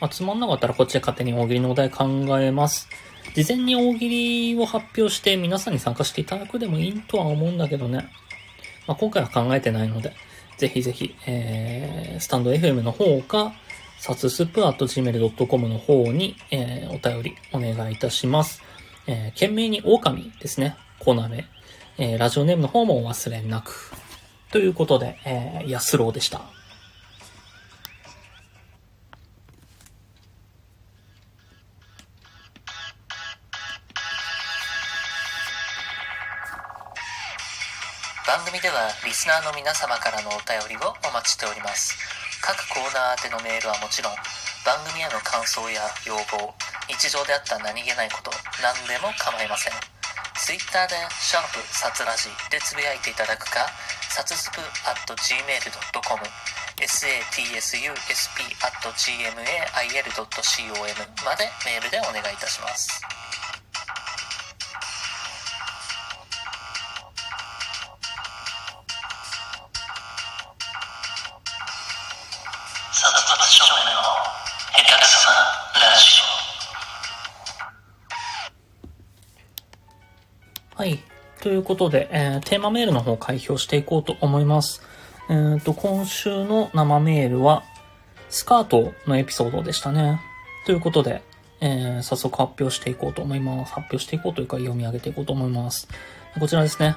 [0.00, 2.06] まあ、つまんなかったらこっちで勝手に大喜利のお題考
[2.40, 2.88] えます。
[3.34, 8.08] 事前に大喜利を発表して皆さんに参加していただくでもいいとは思うんだけどね。
[8.86, 10.12] まあ、今回は考えてないので、
[10.62, 13.52] ぜひぜひ、えー、スタンド FM の方か、
[13.98, 18.62] サツスプアット gmail.com の方に、えー、お便りお願いいたします。
[19.08, 20.76] えー、懸命に狼ですね。
[21.00, 21.48] コナー名。
[21.98, 23.90] えー、ラジオネームの方もお忘れなく。
[24.52, 26.42] ということで、えー、安郎でした。
[38.32, 41.92] 番組ではリスナーの皆様からのお便りをお待ちしております。
[42.40, 44.16] 各コーナー宛てのメールはもちろん、
[44.64, 46.48] 番組への感想や要望、
[46.88, 48.32] 日常であった何気ないこと、
[48.64, 49.76] 何でも構いません。
[50.48, 53.68] Twitter で、シャープサツラジでつぶやいていただくか、
[54.08, 56.24] サツスプ at gmail.com、
[56.80, 57.36] satsusp
[58.64, 60.24] at gmail.com
[61.20, 62.96] までメールでお願いいたします。
[81.52, 84.80] ということで、えー、テーマメールの方を開票していこうと思います。
[85.28, 87.62] え、ー、と、今週の生メールは、
[88.30, 90.18] スカートのエピソードでしたね。
[90.64, 91.22] ということで、
[91.60, 93.74] えー、早速発表していこうと思います。
[93.74, 95.88] 発表していこうというか読み上げていこうと思います。
[96.40, 96.96] こちらですね。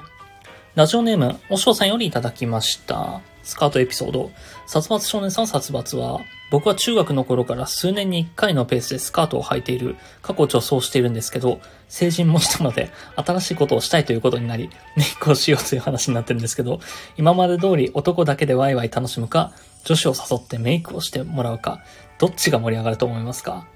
[0.74, 3.20] ラジオネーム、おしょうさんよりいただきました。
[3.42, 4.30] スカートエピソード。
[4.66, 16.78] 殺伐少年さん殺伐は、僕は中学の頃から数年に1回のペースでスカートを履いている過去女装しているんですけど、成人もしたので新しいことをしたいということになり、メイクをしようという話になってるんですけど、
[17.16, 19.52] 今まで通り男だけでワイワイ楽しむか、
[19.84, 21.82] 女子を誘ってメイクをしてもらうか、
[22.18, 23.66] どっちが盛り上がると思いますか？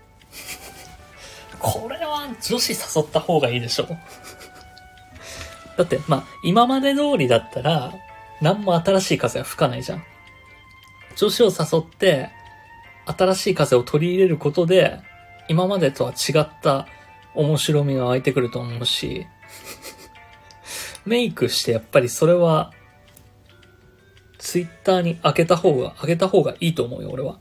[1.59, 3.89] これは女子誘った方がいいでしょ。
[5.77, 7.93] だって、まあ、今まで通りだったら、
[8.41, 10.05] 何も新しい風は吹かないじゃん。
[11.17, 12.31] 女子を誘って、
[13.17, 15.01] 新しい風を取り入れることで、
[15.49, 16.87] 今までとは違った
[17.35, 19.27] 面白みが湧いてくると思うし、
[21.05, 22.73] メイクしてやっぱりそれは、
[24.39, 27.39] ツイッターに開けた方が、開けた方がいいと思うよ、俺は。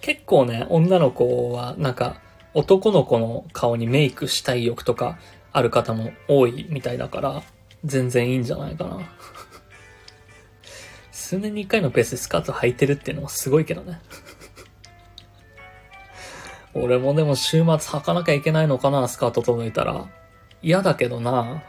[0.00, 2.20] 結構ね、女の子は、なんか、
[2.52, 5.18] 男の子の顔にメイクしたい欲とか
[5.52, 7.42] ある方も多いみたいだから、
[7.84, 9.00] 全然いいんじゃないかな。
[11.24, 13.98] 数年に一回のペースでスカート履いてるっていうのもすごいけどね。
[16.74, 20.06] 俺もでも週末履かなきゃいけないのかな、スカート届いたら。
[20.60, 21.62] 嫌だけどな。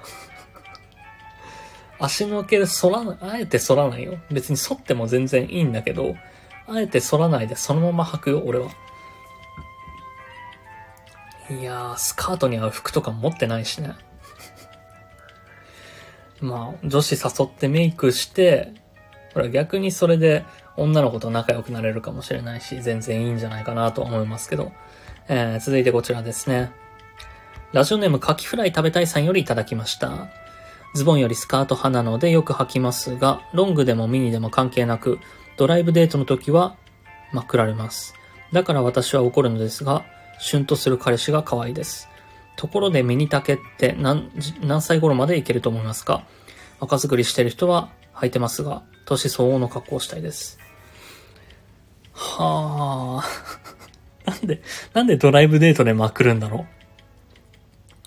[2.00, 4.18] 足の毛で反らない、あえて反らないよ。
[4.30, 6.18] 別に反っても全然いいんだけど、
[6.68, 8.72] あえて反らないでそのまま履くよ、俺は。
[11.50, 13.94] いやー、スカートに合う服とか持ってないしね。
[16.42, 18.84] まあ、女子誘ってメイクして、
[19.36, 24.72] ほら逆にそれで女の子と仲良くなれるかもしれないし、全然いいんじゃないかなと思いますけど。
[25.28, 26.72] えー、続いてこちらですね。
[27.74, 30.30] ラジオネームカキフライ食べたいさんよりいただきました。
[30.94, 35.20] ズボンよりスカート派なのでよく履きますが、ロングでもミニでも関係なく、
[35.58, 36.78] ドライブデートの時は
[37.34, 38.14] まくられます。
[38.54, 40.06] だから私は怒るのですが、
[40.40, 42.08] シュンとする彼氏が可愛いです。
[42.56, 44.32] ところでミニ丈って何、
[44.62, 46.24] 何歳頃までいけると思いますか？
[46.80, 50.58] 若作りしてる人は履いてますが、年相応の格好をしたいです。
[52.14, 53.26] はあ。
[54.32, 54.62] なんで、
[54.94, 56.66] なんでドライブデートでまくるんだろ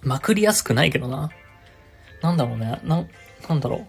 [0.02, 0.08] う？
[0.08, 1.30] まくりやすくないけどな。
[2.22, 2.80] なんだろうね。
[2.84, 3.06] な、
[3.48, 3.86] なんだろう。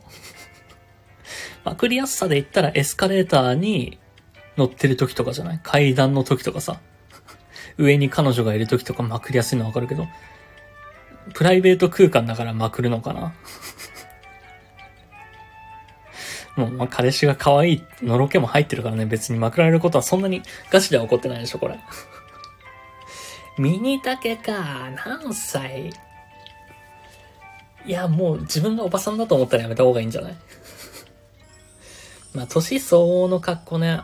[1.65, 3.97] まくりやすさで言ったらエスカレーターに
[4.57, 5.59] 乗ってる時とかじゃない？
[5.63, 6.80] 階段の時とかさ。
[7.78, 10.05] 上に彼女がいる時とかまくりやすいのわかるけど、
[11.34, 13.34] プライベート空間だからまくるのかな
[16.60, 21.80] もう、まあ、彼氏が可愛いのろけも入ってるからね、別にまくられることはそんなにガチでは起こってないでしょ、これ。
[23.57, 25.89] ミニタケか、何歳？
[27.86, 30.36] いや、もう自分がおばさんだと思ったらやめた方がいいんじゃない？
[32.36, 34.01] まあ、年相応の格好ね。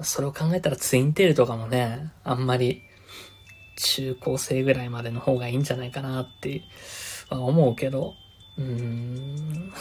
[0.00, 2.82] それを考えたらツインテールとかもね、あんまり
[3.76, 6.62] 中高生ぐらいまでの方がいいんじゃないかなって
[7.30, 8.14] 思うけど、
[8.58, 9.72] うーん。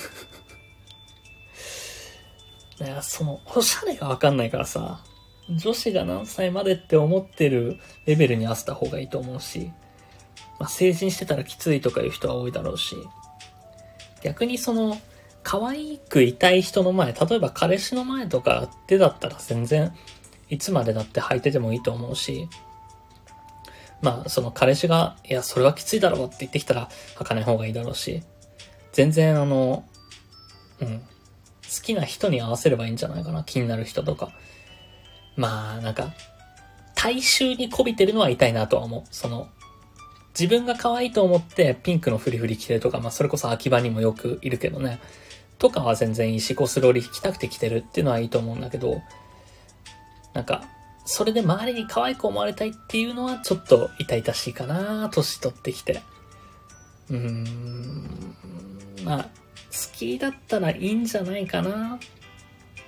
[2.79, 5.03] だからその、おしゃれがわかんないからさ、
[5.49, 9.71] 女子が何歳までって思ってるレベルに合わせた方がいいと思うし、
[10.59, 12.95] まあ、成人してたらきついとかいう人は多いだろうし、
[14.23, 14.99] 逆にその、
[15.43, 19.93] 可愛くいたい人の前、例えば彼氏の前とかでだったら全然、
[20.49, 22.49] いつまでだって履いててもいいと思うし、
[24.01, 28.23] まあ、その彼氏が、いや、それはきついだろうって言ってきたら履かない方がいいだろうし、
[28.95, 29.83] 全然あの、
[30.79, 31.05] うん、好
[31.83, 34.31] きな人に合わせればいいんじゃないかな、気になる人とか。
[35.35, 36.13] まあ、なんか、
[36.95, 39.03] 大衆に媚びてるのは痛いなとは思う。
[39.11, 39.49] その、
[40.29, 45.01] 自分が可愛いと思ってピンクのフリフリ着てるとか、まあそれこそ秋葉にもよくいるけどね。
[45.59, 49.01] とかは全然いいし、ゴスロリ着たくて着てるっていうのはいいと思うんだけど、
[50.33, 50.63] なんか、
[51.05, 56.01] それで周りに可愛く思われたいっていうのはちょっと痛々しいかな年取ってきて。
[57.09, 58.35] うーん、
[59.05, 59.29] まあ、好
[59.93, 61.99] きだったらいいんじゃないかな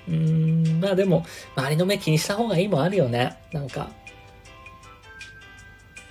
[0.07, 3.38] うーん、まあでも、周りの目気にした方がいいもあるよね。
[3.53, 3.89] なんか。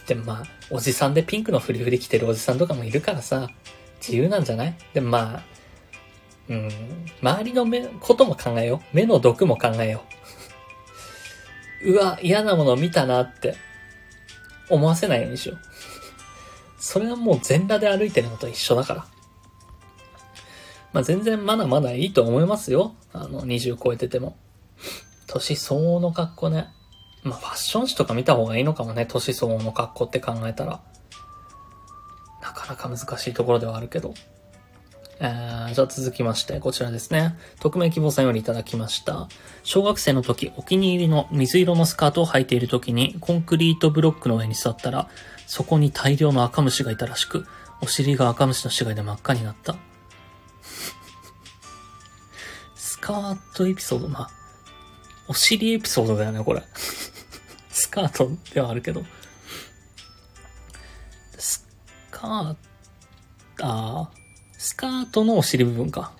[0.07, 3.49] でもまあ、おじさんでピンクのフリフリ着てるおじさんとかもいるからさ、
[4.01, 4.75] 自由なんじゃない？
[4.95, 5.43] でもまあ、
[6.49, 6.71] うん、
[7.21, 8.97] 周りの目、ことも考えよう。
[8.97, 10.05] 目の毒も考えよ
[11.83, 11.91] う。
[11.93, 13.57] うわ、嫌なもの見たなって
[14.69, 15.59] 思わせないようにしよう。
[16.79, 19.07] それはもう全裸で歩いてるのと一緒だから。
[20.97, 22.95] まあ全然まだまだいいと思いますよ。
[23.13, 24.39] あの、20超えてても。
[25.27, 26.69] 年相応の格好ね。
[27.23, 29.05] まあファッション誌とか見た方がいいのかもね。
[29.05, 30.81] 年相応の格好って考えたら。
[32.41, 34.15] なかなか難しいところではあるけど。
[35.21, 37.37] えー、じゃあ続きまして、こちらですね。
[37.61, 39.29] 匿名希望さんよりいただきました。
[39.65, 45.11] 小学生の時、お気に入りの水色のスカートを履いている時に、コンクリートブロックの上に座ったら、
[45.47, 47.47] そこに大量の赤虫がいたらしく、
[47.83, 49.77] お尻が赤虫の死骸で真っ赤になった。
[53.07, 54.31] スカートエピソード、まあ、
[55.29, 56.65] お尻エピソードだよね、これ。
[57.71, 59.05] スカートではあるけど。
[61.39, 61.65] ス
[62.11, 64.11] カート、あ、
[64.59, 66.15] スカートのお尻部分か。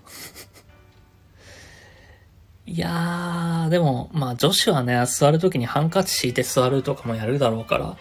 [2.67, 7.97] いやー、でも、まあ女子はね、座るときにハンカチ敷いて座るとかもやるだろうから、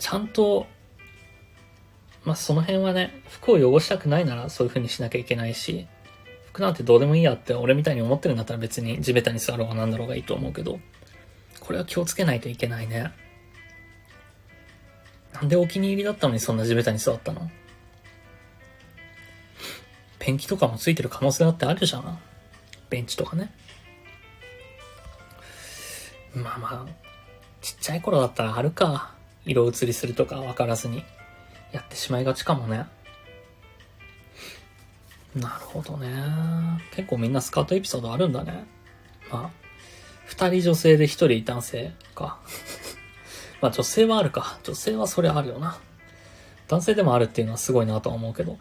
[0.00, 0.66] ちゃんと、
[2.24, 5.86] まあその辺はね、服を汚したくないならそういう風にしなきゃいけないし、
[6.52, 10.80] 服なんてどうでもいいやって俺みたいに思ってるんだったら別に地べたに座ろうがなんだろうがいいと思うけど、
[11.60, 13.10] これは気をつけないといけないね。
[15.32, 17.50] なんでお気に入りだったのにそんな地べたに座ったの？
[20.18, 22.18] ペンキとかもついてる可能性だってあるじゃん。
[22.90, 23.50] ベンチとかね。
[26.34, 26.86] まあまあ、
[27.60, 29.14] ちっちゃい頃だったらあるか。
[29.44, 31.02] 色移りするとか分からずに
[31.72, 32.84] やってしまいがちかもね。
[35.34, 36.08] なるほどね。
[36.94, 38.64] 結構みんなスカートエピソードあるんだね。
[39.30, 39.50] まあ、
[40.26, 42.38] 二人女性で一人男性か。
[43.62, 44.58] まあ女性はあるか。
[44.62, 45.78] 女性はそれあるよな。
[46.68, 48.58] 男性でもあるっていうのはすごいなとは思うけど。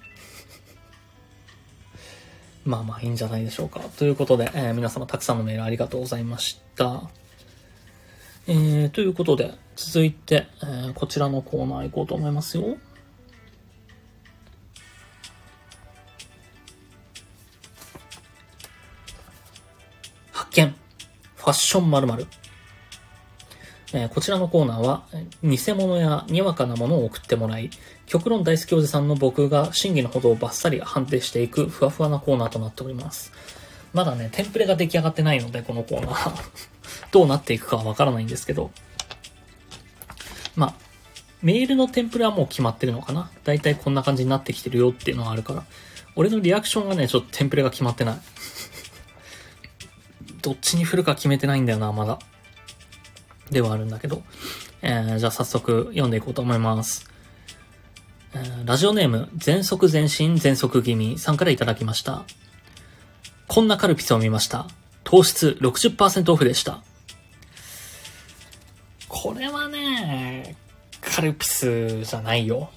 [2.64, 3.82] まあまあいいんじゃないでしょうか。
[3.98, 7.10] ということで、えー、皆様たくさんのメールありがとうございました。
[8.48, 12.78] えー、ということで、続いて、えー、こちらのコーナー行こうと思いますよ。
[20.52, 20.76] 見
[21.38, 22.28] ファッション〇〇
[23.94, 25.04] えー、こちらのコーナーは、
[25.44, 27.70] 偽物やにわかなものを送ってもらい、
[28.06, 33.34] 極論大好きおじさんの僕が真偽のほどをバッサリ判定していくふわふわなコーナーとなっております。
[33.94, 36.44] まだね、テンプレが出来上がってないので、このコーナー
[37.12, 38.72] どうなっていくかはわからないんですけど。
[40.56, 40.74] まあ、
[41.42, 45.66] メールのテンプレはもう決まってるのかなだいたいこんな感じになってきてるよっていうのがあるから。
[46.16, 48.22] 俺のリアクションがね、ちょっとテンプレが決まってない。
[50.42, 52.20] どっちに振るか決めてないんだよな、まだ。
[53.50, 54.24] ではあるんだけど、
[54.82, 57.10] えー、じゃあ早速読んでいこうと思います。
[58.34, 62.24] えー、ラジオネーム、全速全身全速気味さんからいただきました。
[63.48, 64.68] こんなカルピスを見ました。
[65.04, 66.82] 糖質60%オフでした。
[69.10, 70.56] これはね、
[71.02, 72.70] カルピスじゃないよ。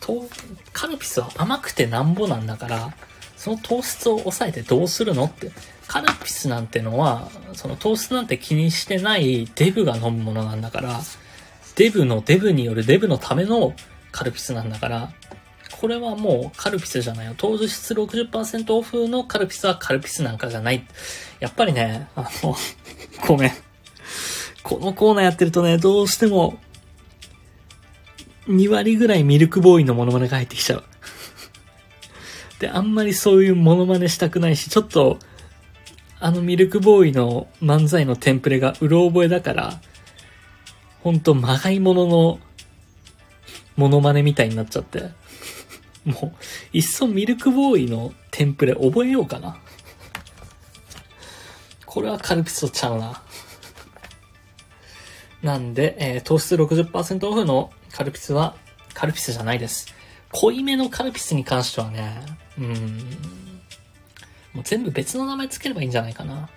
[0.00, 0.28] と、
[0.74, 2.94] カルピスは甘くてなんぼなんだから、
[3.38, 5.52] その糖質を抑えてどうするのって
[5.88, 11.00] カルピスなんてのは、その糖質なんて気にしてないデブが飲むものなんだから、
[11.74, 13.74] デブのデブによるデブのための
[14.12, 15.10] カルピスなんだから、
[15.80, 17.34] それはもうカルピスじゃないよ。
[17.36, 20.86] 当日60%オフのカルピスはカルピスなんかじゃない。
[21.40, 22.56] やっぱりね、あの、
[23.26, 23.52] ごめん。
[24.62, 26.58] このコーナーやってるとね、どうしても、
[28.48, 30.84] 2割ぐらいミルクボーイのモノマネが入ってきちゃう。
[32.58, 35.18] で、あんまりそういうモノマネしたくないし、ちょっと、
[36.20, 39.80] あのミルクボーイの漫才のテンプレがうろ覚えだから、
[41.00, 42.40] ほんとまがいものの
[43.76, 45.10] モノマネみたいになっちゃって。
[46.04, 49.58] もう、いっそミルクボーイのテンプレ覚えようかな。
[51.86, 53.22] これはカルピスとちゃうな。
[55.42, 58.56] なんで、えー、糖質60%オフのカルピスは、
[58.94, 59.94] カルピスじゃないです。
[60.32, 62.20] 濃いめのカルピスに関してはね、
[62.58, 63.47] うん、
[64.58, 66.48] もう全部別の名前つければいいんじゃないかな。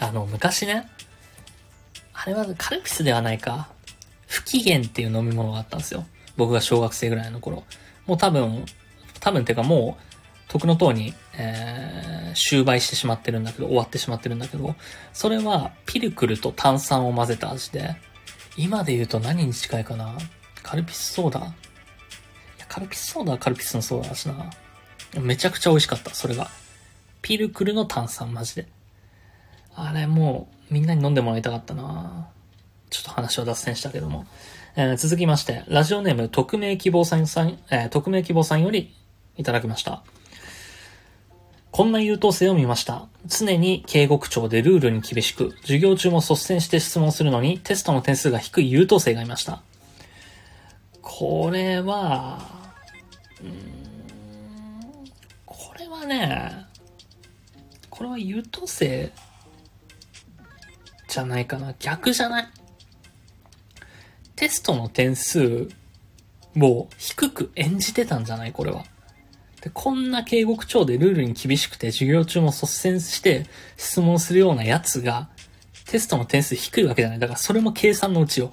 [0.00, 0.88] あの、昔ね、
[2.12, 3.68] あれはカルピスではないか、
[4.26, 6.04] 不機嫌っていう飲み物があったんですよ。
[6.36, 7.62] 僕が小学生ぐらいの頃。
[8.06, 8.66] もう多分、
[9.20, 10.02] 多分っていうかもう、
[10.48, 14.74] 徳の塔に、えー、終売してしまってるんだけど、終わってしまってるんだけど、
[15.12, 17.94] それはピルクルと炭酸を混ぜた味で、
[18.56, 20.18] 今で言うと何に近いかな
[20.64, 21.38] カルピスソーダ？
[21.38, 21.42] い
[22.58, 24.50] や、カルピスソーダはカルピスのソーダだしな。
[25.20, 26.50] めちゃくちゃ美味しかった、それが。
[27.26, 28.68] ピルクルの炭酸マジで？
[29.74, 32.28] あれもう、みんなに飲んでもらいたかったな
[32.88, 34.26] ちょっと話を脱線したけども。
[34.76, 38.94] えー、続きまして、ラジオネーム、匿名希望さんさん、えー、匿名希望さんより
[39.36, 40.04] いただきました。
[41.72, 43.08] こんな優等生を見ました。
[43.26, 49.62] 常に警告庁でルールに厳しく、授業中も率先して質問するのにテストの点数が低い優等生がいました。
[51.02, 52.38] これは、
[53.42, 53.50] うん、
[55.44, 56.65] これはね、
[57.96, 59.10] これは優等生
[61.08, 61.74] じゃないかな。
[61.78, 62.48] 逆じゃない？
[64.34, 65.68] テストの点数
[66.58, 68.52] を低く演じてたんじゃない？
[68.52, 68.84] これは。
[69.62, 73.46] で、こんな警告庁でルールに厳しくて授業中も率先して
[73.78, 75.30] 質問するようなやつが、
[75.86, 77.18] テストの点数低いわけじゃない。
[77.18, 78.50] だからそれも計算のうちよ。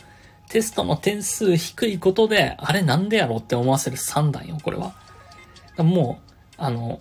[0.49, 4.93] テストの点数低いことで、あれなんでやろうって思わせる算段よ、これは。
[5.79, 6.99] もう、あの、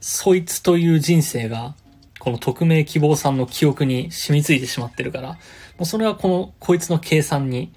[0.00, 1.74] そいつという人生が、
[2.18, 5.38] この匿名希望さんの記憶に染みついてしまってるから、も
[5.80, 7.72] うそれはこの、こいつの計算に、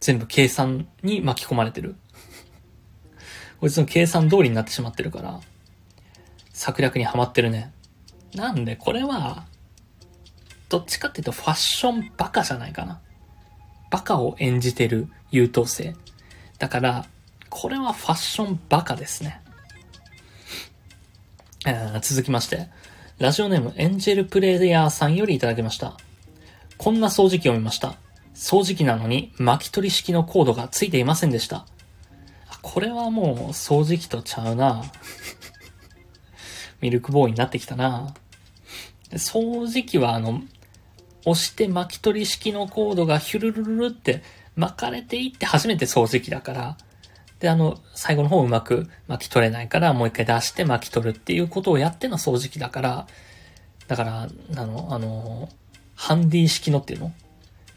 [0.00, 1.96] 全部計算に巻き込まれてる。
[3.60, 5.40] こいつの計算通りになってしまってるから、
[6.52, 7.72] 策略にはまってるね。
[8.34, 9.46] なんで、これは、
[10.68, 13.00] どっちかっていうとファッションバカじゃないかな。
[13.90, 15.94] バカを演じてる優等生。
[16.58, 17.06] だから、
[17.48, 19.40] これはファッションバカですね。
[21.66, 22.68] え、続きまして、
[23.18, 25.96] ラジオネームエンジェルプレイヤーさんよりいただきました。
[26.76, 27.94] こんな掃除機を見ました。
[28.34, 31.64] 掃除機なのに巻き取り式のコードがついていませんでした。
[32.60, 34.84] これはもう掃除機とちゃうな。
[36.82, 38.12] ミルクボーイになってきたな。
[39.12, 40.42] 掃除機はあの、
[41.24, 44.22] 押して巻き取り式のコードがヒュルルルルって
[44.54, 46.76] 巻かれていって初めて掃除機だから、
[47.44, 53.06] で、あの、最後の方うまく巻き取れないから、もう一回出して巻き取るっていうことをやっての掃除機だから、
[53.86, 55.50] だから、あの、あの、
[55.94, 57.12] ハンディ式のっていうの？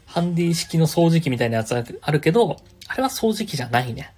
[0.06, 2.56] ハンディ式の掃除機みたいなやつあるけど、
[2.86, 4.14] あれは掃除機じゃないね。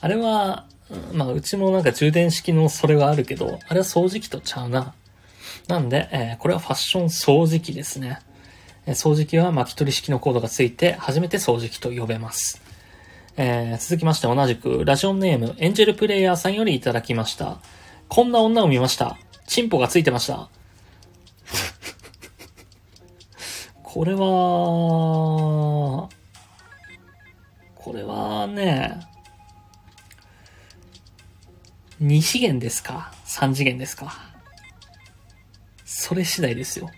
[0.00, 0.66] あれは、
[1.12, 4.92] まあ、うちもなんか充電式のそれはあるけど、あれは掃除機とちゃうな。
[5.68, 8.18] なんで、えー、これはファッション掃除機ですね。
[8.86, 12.60] 掃除機は巻き取り式のコードがついて、初めて掃除機と呼べます。
[13.36, 17.58] えー、続きまして同じく、ラジオネーム、エンジェルプレイヤーさんよりいただきました。
[18.08, 19.16] こんな女を見ました。
[19.46, 20.48] チンポがついてました。
[23.82, 24.18] これは、
[27.76, 29.00] これはね、
[32.02, 34.12] 2次元ですか ?3 次元ですか？
[35.84, 36.90] それ次第ですよ。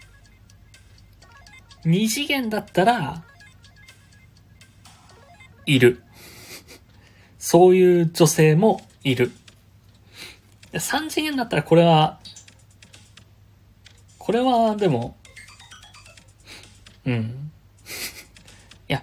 [1.85, 3.23] 2次元だったら、
[5.67, 6.03] いる。
[7.43, 9.33] そういう女性もいる。
[10.73, 12.21] 3次元だったらこれは、
[14.17, 15.17] これはでも、
[17.05, 17.51] うん。
[18.89, 19.03] いや、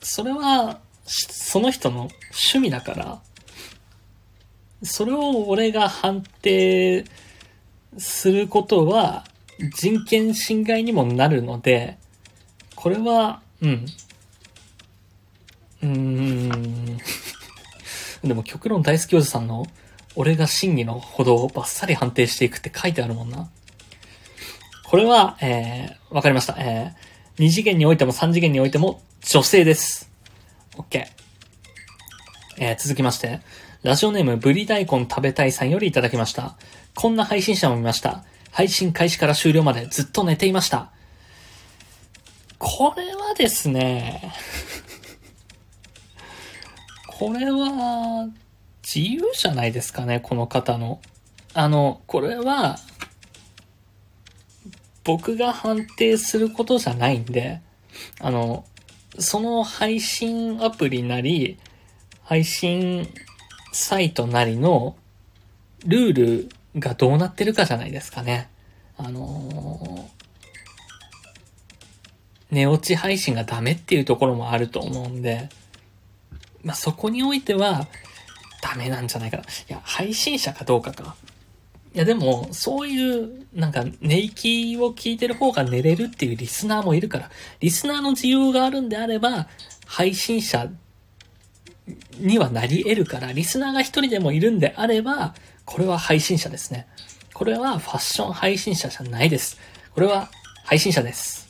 [0.00, 3.20] それは、その人の趣味だから、
[4.82, 7.04] それを俺が判定
[7.98, 9.26] することは
[9.76, 11.98] 人権侵害にもなるので、
[12.74, 13.86] これは、うん。
[15.82, 16.98] うーん。
[18.24, 19.66] でも極論大好きおじさんの
[20.16, 23.48] 俺が真偽のほどをバッサリ判定していくって書いてあるもんな。
[24.84, 26.56] これは、えー、わかりました。
[26.58, 30.10] えー、2次元においても3次元においても女性です。
[30.76, 31.04] OK。
[32.58, 33.40] えー、続きまして、
[33.82, 36.56] ラジオネームブリ大根食べたいさんよりいただきました。
[36.94, 38.24] こんな配信者も見ました。
[38.50, 40.90] 配信開始から終了までずっと寝ていました。
[42.58, 44.32] これはですね、
[47.18, 48.28] これは、
[48.84, 51.00] 自由じゃないですかね、この方の。
[51.52, 52.78] あの、これは、
[55.02, 57.60] 僕が判定することじゃないんで、
[58.20, 58.64] あの、
[59.18, 61.58] その配信アプリなり、
[62.22, 63.08] 配信
[63.72, 64.94] サイトなりの
[65.84, 66.48] ルール
[66.78, 68.48] がどうなってるかじゃないですかね。
[68.96, 75.48] あのー、寝落ち配信がダメっていうところもあると思うんで、
[76.62, 77.86] まあ、そこにおいては、
[78.60, 79.42] ダメなんじゃないかな。
[79.42, 81.16] いや、配信者かどうかか。
[81.94, 87.30] いや、でも、そういう、なんか、寝息を聞いてる方が寝れるっていうリスナーもいるから、
[87.60, 89.48] リスナーの需要があるんであれば、
[89.86, 90.70] 配信者
[92.18, 95.34] にはなり得るから、リスナーが一人でもいるんであれば、
[95.64, 96.86] これは配信者ですね。
[97.32, 99.58] これはファッション配信者じゃないです。
[99.94, 100.28] これは
[100.64, 101.48] 配信者です。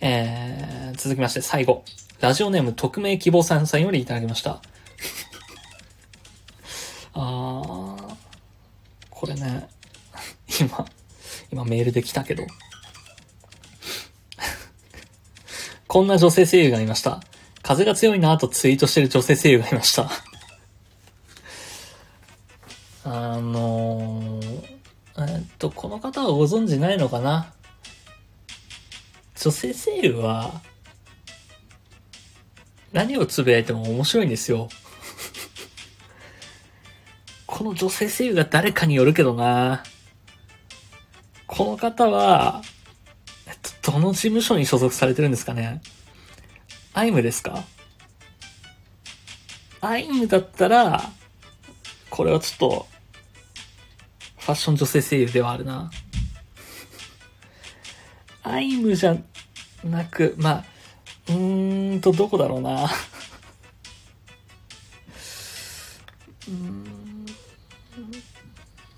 [0.00, 1.84] えー、続きまして最後。
[2.20, 4.60] ラジオネーム匿名希望さんさんよりいただきました。
[7.14, 8.14] あー、
[9.10, 9.68] これね、
[10.60, 10.84] 今、
[11.52, 12.44] 今メールで来たけど。
[15.86, 17.22] こんな女性声優がいました。
[17.62, 20.10] 風が強いなとツイートしてる女性声優がいました。
[23.04, 24.68] あのー、
[25.18, 27.54] えっと、この方はご存知ないのかな？
[29.40, 30.60] 女性声優は、
[32.92, 34.68] 何をつぶやいても面白いんですよ。
[37.46, 39.82] この女性声優が誰かによるけどな。
[41.46, 42.62] この方は、
[43.46, 45.80] えっと、どの事務所に所属されてるんですかね
[46.92, 47.64] アイムですか？
[49.80, 51.02] アイムだったら、
[52.10, 52.86] これはちょっと、
[54.38, 55.90] ファッション女性声優ではあるな。
[58.42, 59.16] アイムじゃ
[59.84, 60.64] なく、まあ、
[61.28, 62.84] うーんと、どこだろうな。
[62.84, 67.26] うーん、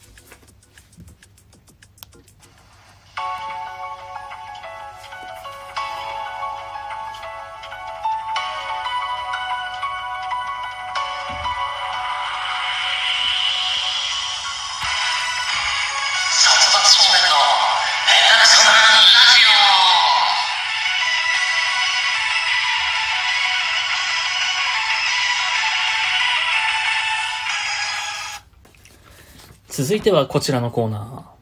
[29.81, 31.33] 続いてはこちらのコーナ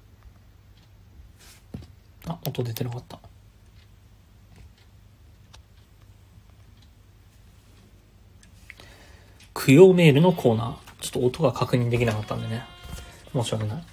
[2.26, 2.32] ー。
[2.32, 3.20] あ、音出てなかった。
[9.54, 11.02] 供養メールのコーナー。
[11.02, 12.64] ちょっと音が確認できなかったんでね。
[13.34, 13.84] 申し訳ない。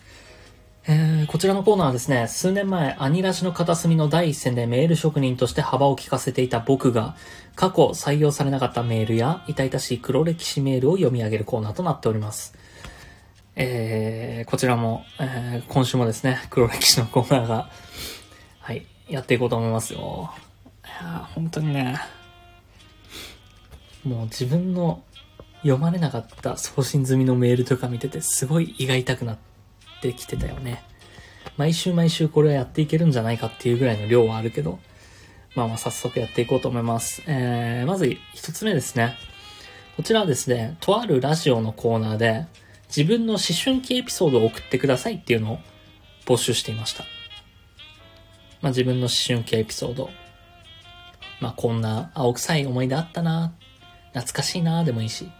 [0.86, 7.16] えー、こちらのコーナーはですね、数年前、アニラジの片隅の第一線でメール職人として幅を利かせていた僕が、
[7.56, 12.56] 過去採用されなかったメールや、痛々しい黒歴史メールを読み上げるコーナーとなっております。
[13.58, 17.70] えー、こちらも、えー、今週もですね、黒歴史のコーナーが、
[18.60, 20.30] はい、やっていこうと思いますよ。
[20.84, 21.98] いや本当にね、
[24.04, 25.02] もう自分の
[25.62, 29.38] 読まれなかった送信済みのメールとか見てて、すごい胃が痛くなっ
[30.02, 30.84] てきてたよね。
[31.56, 34.78] 毎週毎週これはやっていけるんじゃないかっていうぐらいの量はあるけど、
[35.54, 37.22] まあまあ早速やっていこうと思います。
[37.26, 39.16] えー、まず一つ目ですね。
[39.96, 42.44] こちらはですね、とあるラジオのコーナーで、
[42.88, 45.58] 自分の思春期エピソードを送ってくださいっていうのを
[46.24, 47.04] 募集していました。
[48.62, 50.10] まあ自分の思春期エピソード。
[51.40, 53.54] まあこんな青臭い思い出あったな、
[54.12, 55.30] 懐かしいなでもいいし、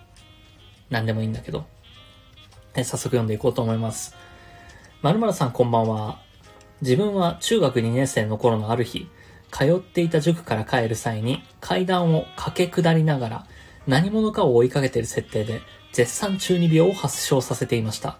[0.91, 1.67] 何でもいいんだけど。
[2.75, 4.15] 早速読んでいこうと思います。
[5.01, 6.21] まるまるさんこんばんは。
[6.83, 9.09] 自分は中学2年生の頃のある日、
[9.51, 13.47] 通っていた塾から帰る際に階段を駆け下りながら
[13.87, 15.63] 何者かを追いかけている設定で、
[15.97, 18.19] 絶賛中二病を発症させていました。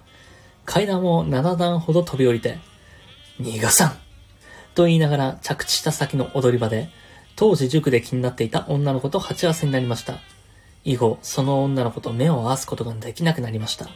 [0.65, 2.59] 階段を7段ほど飛び降りて、
[3.39, 3.99] 逃がさん
[4.75, 6.89] と言いながら着地した先の踊り場で、
[7.37, 10.21] 当時塾で気になっていた女の子と鉢合わせになりました。
[10.85, 13.91] 以後、その女の子と目を合わすことができなくなりました。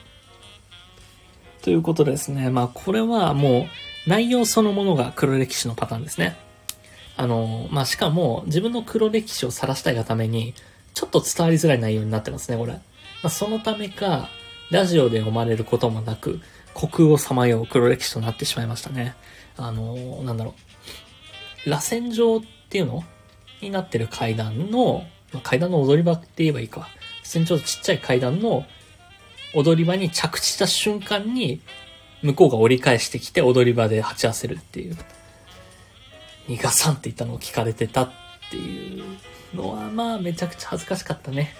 [1.62, 2.50] ということですね。
[2.50, 6.36] まあ、これはもう、内容そのものが黒歴史のパターンですね。
[7.16, 10.52] あの、まあ、しかも、自分の黒歴史を晒したいがために、
[10.92, 12.78] ちょっと伝わりづらい内容になってますね、これ。
[13.22, 14.28] まあ、そのためか、
[14.70, 16.40] ラジオで読まれることもなく、
[16.74, 19.14] 虚空をさまよう黒歴史となってしまいましたね。
[19.56, 20.54] あのー、なんだろ
[21.66, 21.70] う。
[21.70, 23.04] 螺旋状っていうの？
[23.60, 26.88] になってる階段の、まあ、階段の踊り場って言えばいいか。
[27.22, 28.64] 普通にちょっとちっちゃい階段の
[29.54, 31.60] 踊り場に着地した瞬間に、
[32.22, 34.96] 向こうが折り返してきて踊り場で鉢合わせるっていう。
[36.48, 38.10] 逃がさんって言ったのを聞かれてたっ
[38.50, 39.04] ていう
[39.54, 41.54] のは、まあ、めちゃくちゃ恥ずかしかったね。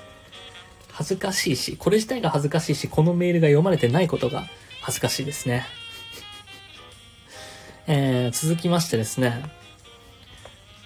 [0.92, 4.46] 恥ずかしいし、これ自体が恥ずかしいし、このメールが読まれてないことが
[4.82, 5.64] 恥ずかしいですね。
[7.86, 9.42] えー、続きましてですね、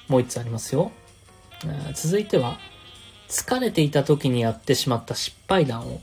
[0.09, 0.93] もう一つありますよ。
[1.65, 2.59] えー、続いては、
[3.29, 6.01] 疲れていた時にやってしまった失敗談を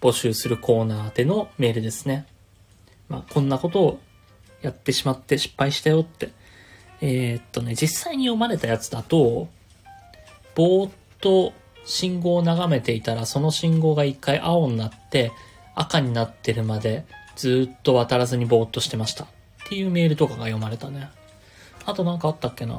[0.00, 2.26] 募集するコーナーでのメールですね。
[3.08, 4.00] まあ、こんなことを
[4.62, 6.30] やってしまって失敗したよって。
[7.00, 9.48] えー、っとね、実際に読まれたやつだと、
[10.54, 11.52] ぼーっと
[11.84, 15.32] 信号を眺めていたら、その信号が一回青になって、
[15.74, 17.04] 赤になってるまで
[17.36, 19.24] ずっと渡らずにぼーっとしてました。
[19.24, 19.26] っ
[19.68, 21.10] ていうメールとかが読まれたね。
[21.84, 22.74] あとなんかあったっけな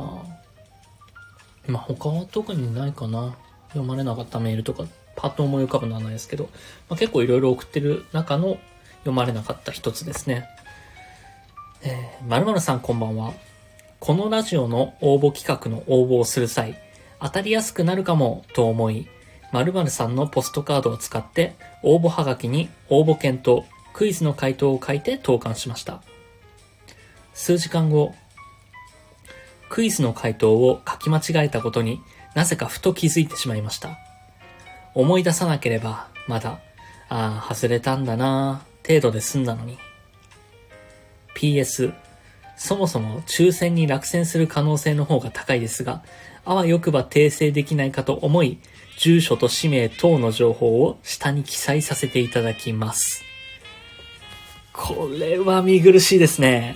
[1.68, 3.36] まあ、他は特にないかな。
[3.70, 4.86] 読まれなかったメールとか、
[5.16, 6.50] パッと思い浮かぶのはないですけど、
[6.90, 8.58] まあ、結構いろいろ送ってる中の
[9.00, 10.48] 読まれなかった一つですね。
[11.84, 13.34] えー、まるまるさんこんばんは。
[14.00, 16.78] このラジオの応募企画の応募をする際、
[17.26, 19.08] 当たりやすくなるかもと思い、
[19.52, 26.04] 〇〇さんのポストカードを使って応募はがきに応募券とクイズの回答を書いて投函しました。
[27.34, 28.14] 数時間後、
[29.70, 32.00] クイズの回答を書き間違えたことに
[32.36, 33.98] なぜかふと気づいてしまいました。
[34.94, 36.60] 思い出さなければまだ、
[37.10, 39.80] ああ、外れたんだな程度で済んだのに。
[41.36, 41.92] PS、
[42.56, 46.04] そもそも抽選に落選する可能性の方が高いですが、
[46.46, 48.60] あわよくば訂正できないかと思い、
[48.98, 53.24] 住所と氏名等の情報を下に記載させていただきます。
[54.72, 56.76] これは見苦しいですね。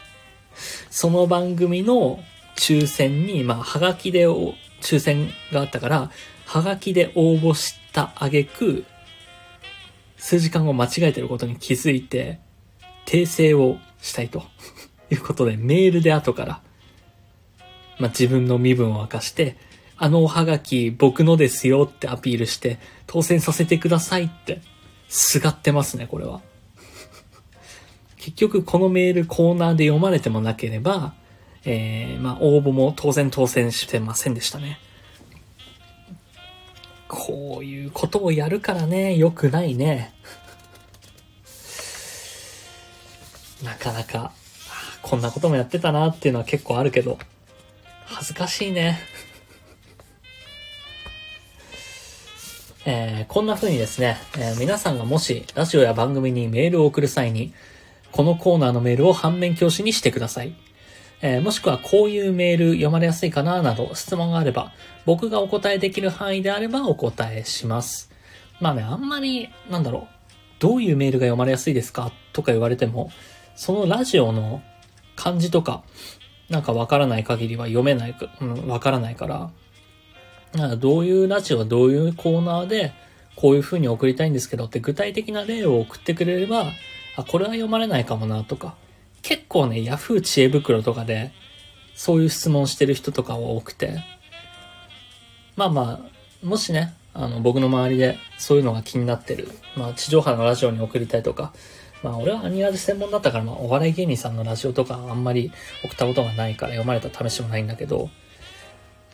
[0.90, 2.22] その番組の
[2.56, 6.10] 抽選に、まあ、はがきで抽選があったから、
[6.44, 8.84] はがきで応募した挙句、
[10.18, 12.38] 数時間後間違えてることに気づいて、
[13.06, 14.44] 訂正をしたいと。
[15.10, 16.62] いうことで、メールで後から、
[17.98, 19.56] まあ、自分の身分を明かして、
[19.96, 24.60] あのおはがき僕のですよってアピールして、当選させてくださいって、
[25.08, 26.40] すがってますね、これは。
[28.18, 31.14] 結局、このメールコーナーで読まれてもなければ、
[31.64, 34.78] えー、まあ、応募も当然当選してませんでしたね。
[37.08, 40.12] こういうことをやるからね、良くないね。
[43.62, 44.32] なかなか
[45.00, 47.18] こんなこともやってたなっていうのは結構あるけど、
[48.06, 48.98] 恥ずかしいね。
[52.86, 57.54] えー、こんな風にですね、えー、皆さんがもしラジオや番組にメールを送る際に、
[58.12, 60.54] このコーナーのメールを反面教師にしてください。
[61.22, 64.72] えー、もしくはこういうメール読まれやすいかななど質問があれば、
[65.06, 68.10] 僕がお答えできる範囲であればお答えします。
[68.60, 70.14] まあね、あんまり、なんだろう、
[70.58, 73.10] どういうメールが読まれやすいですかとか言われても、
[73.56, 74.62] そのラジオの
[75.16, 75.82] 漢字とか、
[76.54, 79.50] なんかわからない限りは読めないか、うん、わからないから、
[80.54, 82.92] なんかどういうラジオは、どういうコーナーで、
[83.34, 86.66] こういう風に送りたいんですけどって具体的な例を送ってくれれば、
[87.16, 88.76] あ、これは読まれないかもなとか、
[89.22, 91.32] 結構ね、ヤフー知恵袋とかで、
[91.96, 94.04] そういう質問してる人とかは多くて、
[95.56, 101.52] まあまあ、もしね、あの、僕の周りでそういうのが気になってる、まあ、地上波のラジオに送りたいとか、
[102.04, 105.50] まあ俺はアニラジ専門だったから、まあお笑い芸人さんのラジオとかあんまり
[105.82, 108.10] 送ったことがないから読まれた試しもないんだけど、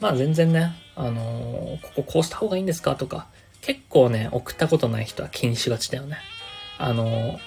[0.01, 3.29] まあ全然ね、あのー、こここうした方がいいんですかとか、
[3.61, 6.19] 結構ね、送ったことない人は気にしがちだよね。
[6.79, 7.39] あのー、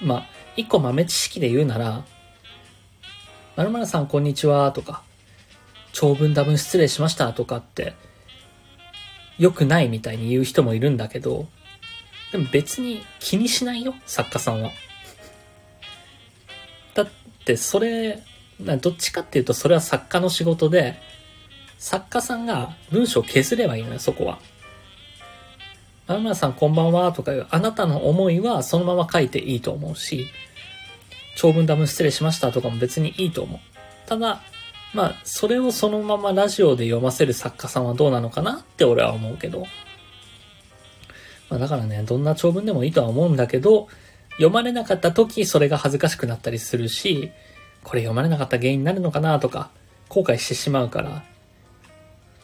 [0.00, 0.26] まあ、
[0.56, 2.06] 一個豆知識で言うなら、
[3.56, 5.02] 〇〇さんこんにちはとか、
[5.92, 7.92] 長文多文失礼しましたとかって、
[9.36, 11.46] 良くないみたいに言う人もいるんだけど、
[12.32, 14.70] でも別に気にしないよ、作家さんは。
[16.94, 17.08] だっ
[17.44, 18.22] てそれ、
[18.58, 20.96] どっちかっていうとそれは作家の仕事で、
[21.78, 24.38] 作家さんが文章を削ればいいのよ、そこは。
[26.08, 30.28] まるさんこんばんはとかいう、あなたの思いはそのまま書いていいと思うし、
[31.36, 33.60] 長文ダム失礼しましたとかも別にいいと思う。
[34.08, 34.40] ただ、
[34.94, 39.66] まあ、それをそのままラジオで読ませる作家さんはどうなのかなって俺は思うけど。
[41.48, 43.88] まあだからね、どんな長文でもいいとは思うんだけど、
[44.32, 47.30] 読まれなかった時それが恥ずかしくなったりするし、
[47.84, 49.70] これ読まれなかった原因になるのかなとか、
[50.08, 51.24] 後悔してしまうから、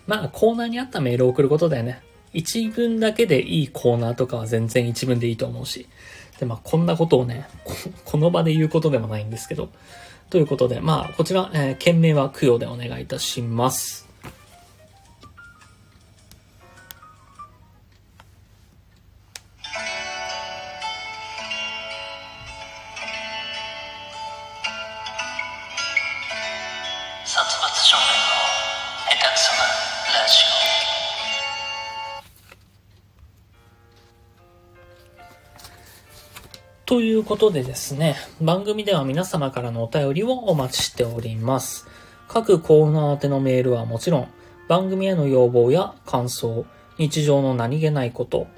[0.06, 2.00] まあコーナーにあったメールを送ることだよね。
[2.32, 5.86] 一文だけでいいコーナーとかは全然一文でいいと思うし。
[6.38, 7.46] で、まあ、こんなことをね、
[8.04, 9.68] この場で言うことでもないんですけど。
[10.30, 14.08] ということで、まあ、こちら、えー、件名は供養でお願いいたします。
[37.22, 41.86] ということでですね、番組では皆様からのお便りをお待ちしております。
[42.26, 44.28] 各コーナー宛てのメールはもちろん、
[44.66, 46.66] 番組への要望や感想、
[46.98, 48.48] 日常の何気ないこと、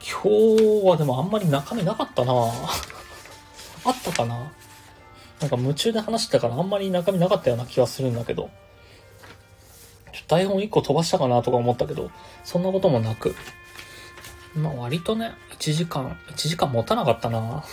[0.00, 2.46] 今日はでもあんまり中身なかったな あ
[3.90, 4.50] ったかな？
[5.40, 8.50] なんか夢中で話してたからあんまり中身なかったような気はするんだけど。
[10.28, 12.10] 台本1個飛ばしたかなとか思ったけど、
[12.44, 13.34] そんなこともなく。
[14.54, 17.64] まあ割とね、1時間、1時間持たなかったな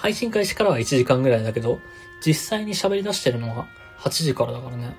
[0.00, 1.78] 配信開始からは1時間ぐらいだけど、
[2.24, 3.66] 実際に喋り出してるのは
[3.98, 4.96] 8時からだからね。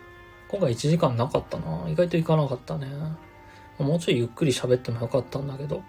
[0.48, 2.88] 今回1時間なかったな意外といかなかったね。
[3.80, 5.82] もうちょいゆっくり喋ってもよかったんだけど。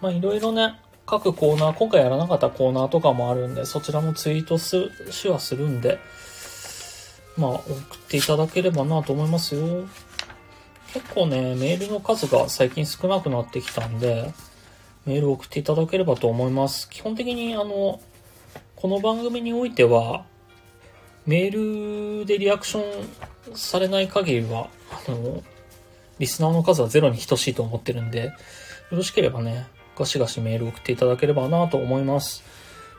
[0.00, 0.74] まあいろいろね、
[1.06, 6.00] 各コーナー、今回やらなかったコーナーとかもあるんで、そちらもツイートするしはするんで、
[7.36, 7.74] まあ送っ
[8.08, 9.86] ていただければなと思いますよ。
[10.92, 14.34] 結構ね、メールの数が最近少なくなってきたんで、
[15.06, 16.88] メールを送っていただければと思います。
[16.88, 18.00] 基本的にあの、
[18.76, 20.24] この番組においては、
[21.26, 24.68] メールでリアクションされない限りは、
[25.08, 25.42] あの、
[26.18, 28.32] リスナーの数はゼロに等しいと思ってるんで、よ
[28.92, 32.44] ろしければね、ガシガシメール送っていただければなと思います。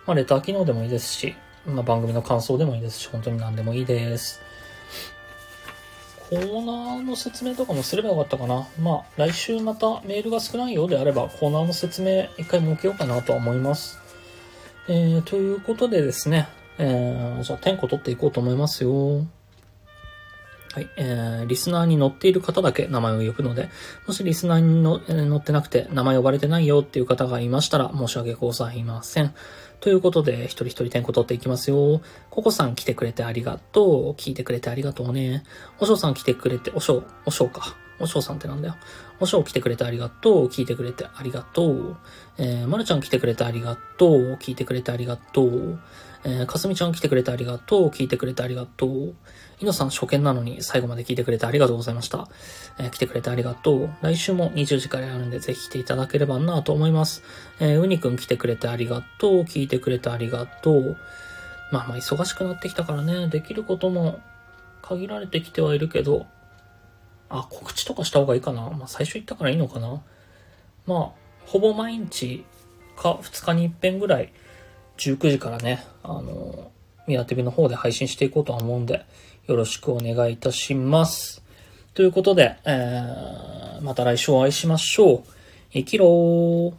[0.06, 1.36] まあ、レター機能でもいいですし、
[1.66, 4.42] まあ、番組の感想でもいいですし、本当に何でもいいです。
[6.30, 8.68] コーナーの説明とかもすればよかったかな。
[8.80, 14.00] まあ、来週またメールが少ないようであれば、コーナーの説明一回設けようかなとは思います。
[14.88, 16.48] えー、ということでですね、
[16.78, 19.26] えー、じゃあ、点呼取っていこうと思いますよ。
[20.74, 23.70] はい、えー、リスナーに載っている方だけ名前を呼ぶので、
[24.08, 29.36] もしリスナーにの、えー、載ってなくて名前呼ばれてないよっていう方がいましたら申し訳ございません。
[29.84, 32.02] ということで、一人一人点呼取っていきますよ。
[32.30, 34.12] ココさん来てくれてありがとう。
[34.14, 35.44] 聞いてくれてありがとうね。
[35.78, 37.76] おしょうさん来てくれて、おしょう、おしょうか。
[38.00, 38.76] おしょうさんってなんだよ。
[39.20, 40.48] おしょう来てくれてありがとう。
[40.48, 41.98] 聞いてくれてありがとう。
[42.38, 44.38] えー、まるちゃん来てくれてありがとう。
[44.40, 45.80] 聞いてくれてありがとう。
[46.24, 47.90] えー、かすみちゃん来てくれてありがとう。
[47.90, 49.16] 聞いてくれてありがとう。
[49.60, 52.28] いのさん初見なのに最後まで聞いてくれてありがとうございました。
[52.78, 53.90] えー、来てくれてありがとう。
[54.02, 57.24] 来週も20時からやるんでぜひ来ていただければなと思います。
[57.60, 59.42] えー、うにくん来てくれてありがとう。
[59.44, 60.98] 聞いてくれてありがとう。
[61.72, 64.20] まあまあ忙しくなってきたからね、できることも
[64.82, 66.26] 限られてきてはいるけど、
[67.30, 68.70] あ、告知とかした方がいいかな。
[68.70, 70.02] まあ最初言ったからいいのかな。
[70.86, 71.12] まあ、
[71.46, 72.46] ほぼ毎日
[72.96, 74.34] か2日に一遍ぐらい
[74.98, 76.72] 19時からね、あの、
[77.08, 79.06] ミラティブの方で配信していこうとは思うんで、
[79.48, 81.44] よろしくお願いいたします。
[81.94, 85.24] ということで、えー、また来週お会いしましょう。
[85.72, 86.74] 生きろー。